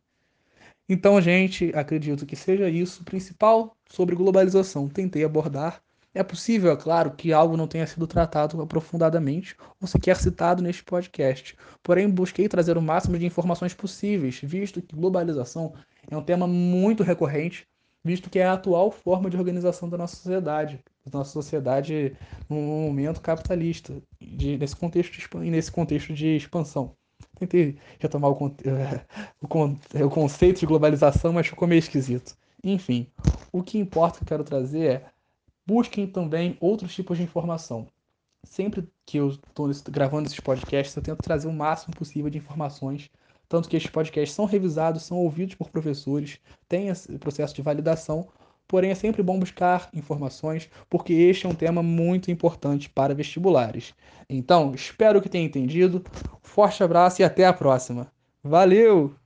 Então, 0.89 1.21
gente, 1.21 1.71
acredito 1.75 2.27
que 2.27 2.35
seja 2.35 2.69
isso 2.69 3.03
o 3.03 3.05
principal 3.05 3.77
sobre 3.89 4.17
globalização. 4.17 4.89
Tentei 4.89 5.23
abordar. 5.23 5.81
É 6.13 6.25
possível, 6.25 6.73
é 6.73 6.77
claro, 6.77 7.13
que 7.13 7.33
algo 7.33 7.57
não 7.57 7.69
tenha 7.69 7.87
sido 7.87 8.05
tratado 8.09 8.61
aprofundadamente 8.61 9.55
ou 9.81 9.87
sequer 9.87 10.17
citado 10.17 10.61
neste 10.61 10.83
podcast. 10.83 11.57
Porém, 11.81 12.11
busquei 12.11 12.49
trazer 12.49 12.77
o 12.77 12.83
máximo 12.83 13.17
de 13.17 13.25
informações 13.25 13.73
possíveis, 13.73 14.41
visto 14.43 14.83
que 14.83 14.97
globalização 14.97 15.73
é 16.11 16.17
um 16.17 16.23
tema 16.25 16.49
muito 16.49 17.05
recorrente, 17.05 17.69
visto 18.03 18.29
que 18.29 18.41
é 18.41 18.47
a 18.47 18.55
atual 18.55 18.91
forma 18.91 19.31
de 19.31 19.37
organização 19.37 19.89
da 19.89 19.97
nossa 19.97 20.17
sociedade, 20.17 20.81
da 21.07 21.19
nossa 21.19 21.31
sociedade 21.31 22.17
num 22.49 22.87
momento 22.87 23.21
capitalista, 23.21 24.03
de, 24.21 24.59
nesse, 24.59 24.75
contexto 24.75 25.13
de, 25.13 25.51
nesse 25.51 25.71
contexto 25.71 26.13
de 26.13 26.35
expansão. 26.35 26.97
Tentei 27.41 27.79
retomar 27.99 28.31
o, 28.31 28.35
o, 28.37 30.05
o 30.05 30.11
conceito 30.11 30.61
de 30.61 30.67
globalização, 30.67 31.33
mas 31.33 31.47
ficou 31.47 31.67
meio 31.67 31.79
esquisito. 31.79 32.37
Enfim, 32.63 33.07
o 33.51 33.63
que 33.63 33.79
importa 33.79 34.19
que 34.19 34.25
eu 34.25 34.29
quero 34.29 34.45
trazer 34.45 34.85
é 34.85 35.05
busquem 35.67 36.07
também 36.07 36.59
outros 36.61 36.95
tipos 36.95 37.17
de 37.17 37.25
informação. 37.25 37.87
Sempre 38.45 38.87
que 39.07 39.17
eu 39.17 39.29
estou 39.29 39.71
gravando 39.89 40.27
esses 40.27 40.39
podcasts, 40.39 40.95
eu 40.95 41.03
tento 41.03 41.23
trazer 41.23 41.49
o 41.49 41.53
máximo 41.53 41.95
possível 41.97 42.29
de 42.29 42.37
informações, 42.37 43.11
tanto 43.49 43.69
que 43.71 43.77
esses 43.77 43.89
podcasts 43.89 44.35
são 44.35 44.45
revisados, 44.45 45.03
são 45.03 45.17
ouvidos 45.17 45.55
por 45.55 45.71
professores, 45.71 46.39
tem 46.69 46.89
esse 46.89 47.19
processo 47.19 47.55
de 47.55 47.63
validação, 47.63 48.29
porém 48.71 48.93
é 48.93 48.95
sempre 48.95 49.21
bom 49.21 49.37
buscar 49.37 49.89
informações, 49.93 50.71
porque 50.89 51.13
este 51.13 51.45
é 51.45 51.49
um 51.49 51.55
tema 51.55 51.83
muito 51.83 52.31
importante 52.31 52.89
para 52.89 53.13
vestibulares. 53.13 53.93
Então, 54.29 54.73
espero 54.73 55.21
que 55.21 55.29
tenha 55.29 55.45
entendido. 55.45 56.05
Forte 56.41 56.85
abraço 56.85 57.21
e 57.21 57.25
até 57.25 57.45
a 57.45 57.53
próxima. 57.53 58.07
Valeu! 58.45 59.20